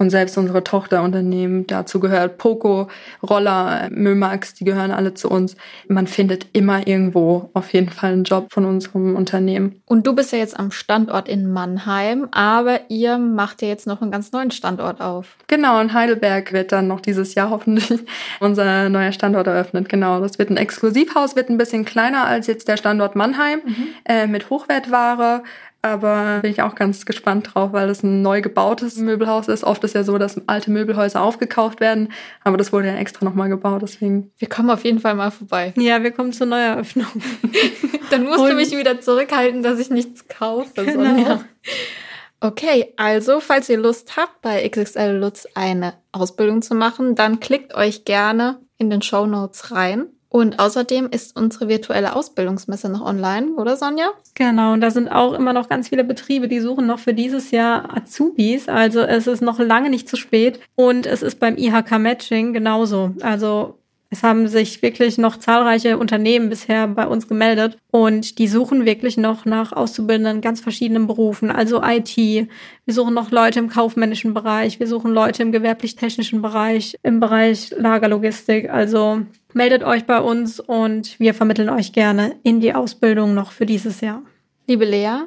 Und 0.01 0.11
selbst 0.11 0.37
unsere 0.37 0.63
Tochterunternehmen, 0.63 1.67
dazu 1.67 1.99
gehört 1.99 2.37
Poco, 2.37 2.87
Roller, 3.21 3.89
Mömax, 3.91 4.53
die 4.53 4.63
gehören 4.63 4.91
alle 4.91 5.13
zu 5.13 5.29
uns. 5.29 5.57
Man 5.89 6.07
findet 6.07 6.47
immer 6.53 6.87
irgendwo 6.87 7.49
auf 7.53 7.73
jeden 7.73 7.89
Fall 7.89 8.13
einen 8.13 8.23
Job 8.23 8.47
von 8.49 8.63
unserem 8.63 9.17
Unternehmen. 9.17 9.81
Und 9.85 10.07
du 10.07 10.15
bist 10.15 10.31
ja 10.31 10.37
jetzt 10.37 10.57
am 10.57 10.71
Standort 10.71 11.27
in 11.27 11.51
Mannheim, 11.51 12.29
aber 12.31 12.79
ihr 12.87 13.17
macht 13.17 13.61
ja 13.61 13.67
jetzt 13.67 13.87
noch 13.87 14.01
einen 14.01 14.09
ganz 14.09 14.31
neuen 14.31 14.51
Standort 14.51 15.01
auf. 15.01 15.35
Genau, 15.47 15.81
in 15.81 15.93
Heidelberg 15.93 16.53
wird 16.53 16.71
dann 16.71 16.87
noch 16.87 17.01
dieses 17.01 17.35
Jahr 17.35 17.49
hoffentlich 17.49 17.99
unser 18.39 18.87
neuer 18.87 19.11
Standort 19.11 19.47
eröffnet. 19.47 19.89
Genau, 19.89 20.21
das 20.21 20.39
wird 20.39 20.49
ein 20.49 20.55
Exklusivhaus, 20.55 21.35
wird 21.35 21.49
ein 21.49 21.57
bisschen 21.57 21.83
kleiner 21.83 22.25
als 22.25 22.47
jetzt 22.47 22.69
der 22.69 22.77
Standort 22.77 23.17
Mannheim 23.17 23.59
mhm. 23.65 23.87
äh, 24.05 24.27
mit 24.27 24.49
Hochwertware. 24.49 25.43
Aber 25.81 26.39
bin 26.41 26.51
ich 26.51 26.61
auch 26.61 26.75
ganz 26.75 27.05
gespannt 27.05 27.51
drauf, 27.53 27.71
weil 27.71 27.87
das 27.87 28.03
ein 28.03 28.21
neu 28.21 28.41
gebautes 28.41 28.97
Möbelhaus 28.97 29.47
ist. 29.47 29.63
Oft 29.63 29.83
ist 29.85 29.95
ja 29.95 30.03
so, 30.03 30.17
dass 30.17 30.41
alte 30.47 30.71
Möbelhäuser 30.71 31.21
aufgekauft 31.21 31.79
werden, 31.79 32.11
aber 32.43 32.57
das 32.57 32.73
wurde 32.73 32.87
ja 32.87 32.95
extra 32.95 33.23
nochmal 33.23 33.47
gebaut, 33.47 33.81
deswegen. 33.81 34.31
Wir 34.37 34.49
kommen 34.49 34.69
auf 34.69 34.83
jeden 34.83 34.99
Fall 34.99 35.15
mal 35.15 35.31
vorbei. 35.31 35.73
Ja, 35.77 36.03
wir 36.03 36.11
kommen 36.11 36.33
zur 36.33 36.47
Neueröffnung. 36.47 37.07
Dann 38.09 38.25
musst 38.25 38.39
Und 38.39 38.49
du 38.49 38.55
mich 38.55 38.71
wieder 38.71 38.99
zurückhalten, 38.99 39.63
dass 39.63 39.79
ich 39.79 39.89
nichts 39.89 40.27
kaufe. 40.27 40.83
Genau. 40.83 41.41
Okay, 42.41 42.93
also 42.95 43.41
falls 43.41 43.69
ihr 43.69 43.77
Lust 43.77 44.15
habt, 44.15 44.41
bei 44.41 44.67
XXL 44.67 45.17
Lutz 45.17 45.45
eine 45.55 45.93
Ausbildung 46.11 46.61
zu 46.61 46.73
machen, 46.73 47.15
dann 47.15 47.39
klickt 47.41 47.75
euch 47.75 48.05
gerne 48.05 48.59
in 48.77 48.89
den 48.89 49.01
Show 49.01 49.25
Notes 49.25 49.71
rein. 49.71 50.07
Und 50.29 50.59
außerdem 50.59 51.09
ist 51.09 51.35
unsere 51.35 51.67
virtuelle 51.67 52.15
Ausbildungsmesse 52.15 52.89
noch 52.89 53.01
online, 53.01 53.53
oder 53.57 53.75
Sonja? 53.75 54.11
Genau, 54.35 54.73
und 54.73 54.81
da 54.81 54.91
sind 54.91 55.09
auch 55.09 55.33
immer 55.33 55.53
noch 55.53 55.69
ganz 55.69 55.89
viele 55.89 56.03
Betriebe, 56.03 56.47
die 56.47 56.59
suchen 56.59 56.85
noch 56.85 56.99
für 56.99 57.15
dieses 57.15 57.49
Jahr 57.49 57.97
Azubis. 57.97 58.69
Also 58.69 59.01
es 59.01 59.25
ist 59.25 59.41
noch 59.41 59.59
lange 59.59 59.89
nicht 59.89 60.07
zu 60.07 60.17
spät. 60.17 60.59
Und 60.75 61.07
es 61.07 61.23
ist 61.23 61.39
beim 61.39 61.57
IHK 61.57 61.97
Matching 61.97 62.53
genauso. 62.53 63.11
Also 63.21 63.79
es 64.11 64.23
haben 64.23 64.47
sich 64.47 64.81
wirklich 64.81 65.19
noch 65.19 65.37
zahlreiche 65.37 65.97
Unternehmen 65.97 66.49
bisher 66.49 66.87
bei 66.87 67.05
uns 67.05 67.27
gemeldet 67.27 67.77
und 67.91 68.39
die 68.39 68.47
suchen 68.47 68.85
wirklich 68.85 69.17
noch 69.17 69.45
nach 69.45 69.71
Auszubildenden 69.71 70.41
ganz 70.41 70.61
verschiedenen 70.61 71.05
Berufen, 71.05 71.51
also 71.51 71.83
IT. 71.83 72.17
Wir 72.17 72.47
suchen 72.87 73.13
noch 73.13 73.29
Leute 73.29 73.59
im 73.59 73.69
kaufmännischen 73.69 74.33
Bereich, 74.33 74.79
wir 74.79 74.87
suchen 74.87 75.11
Leute 75.13 75.43
im 75.43 75.51
gewerblich-technischen 75.51 76.41
Bereich, 76.41 76.95
im 77.03 77.19
Bereich 77.19 77.71
Lagerlogistik. 77.77 78.71
Also 78.71 79.21
meldet 79.53 79.83
euch 79.83 80.05
bei 80.05 80.19
uns 80.19 80.59
und 80.59 81.19
wir 81.19 81.33
vermitteln 81.33 81.69
euch 81.69 81.93
gerne 81.93 82.35
in 82.43 82.59
die 82.61 82.73
Ausbildung 82.73 83.33
noch 83.33 83.51
für 83.51 83.65
dieses 83.65 84.01
Jahr. 84.01 84.21
Liebe 84.67 84.85
Lea, 84.85 85.23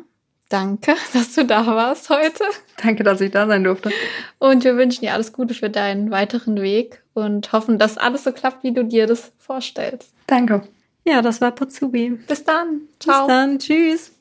danke, 0.48 0.94
dass 1.12 1.34
du 1.34 1.44
da 1.44 1.66
warst 1.66 2.10
heute. 2.10 2.44
Danke, 2.82 3.04
dass 3.04 3.20
ich 3.20 3.30
da 3.30 3.46
sein 3.46 3.64
durfte. 3.64 3.90
Und 4.38 4.64
wir 4.64 4.76
wünschen 4.76 5.02
dir 5.02 5.14
alles 5.14 5.32
Gute 5.32 5.54
für 5.54 5.70
deinen 5.70 6.10
weiteren 6.10 6.60
Weg 6.60 7.02
und 7.14 7.52
hoffen, 7.52 7.78
dass 7.78 7.98
alles 7.98 8.24
so 8.24 8.32
klappt, 8.32 8.64
wie 8.64 8.72
du 8.72 8.84
dir 8.84 9.06
das 9.06 9.32
vorstellst. 9.38 10.12
Danke. 10.26 10.62
Ja, 11.04 11.20
das 11.20 11.40
war 11.40 11.50
Potsubi. 11.50 12.10
Bis 12.28 12.44
dann. 12.44 12.82
Ciao. 13.00 13.26
Bis 13.26 13.34
dann. 13.34 13.58
Tschüss. 13.58 14.12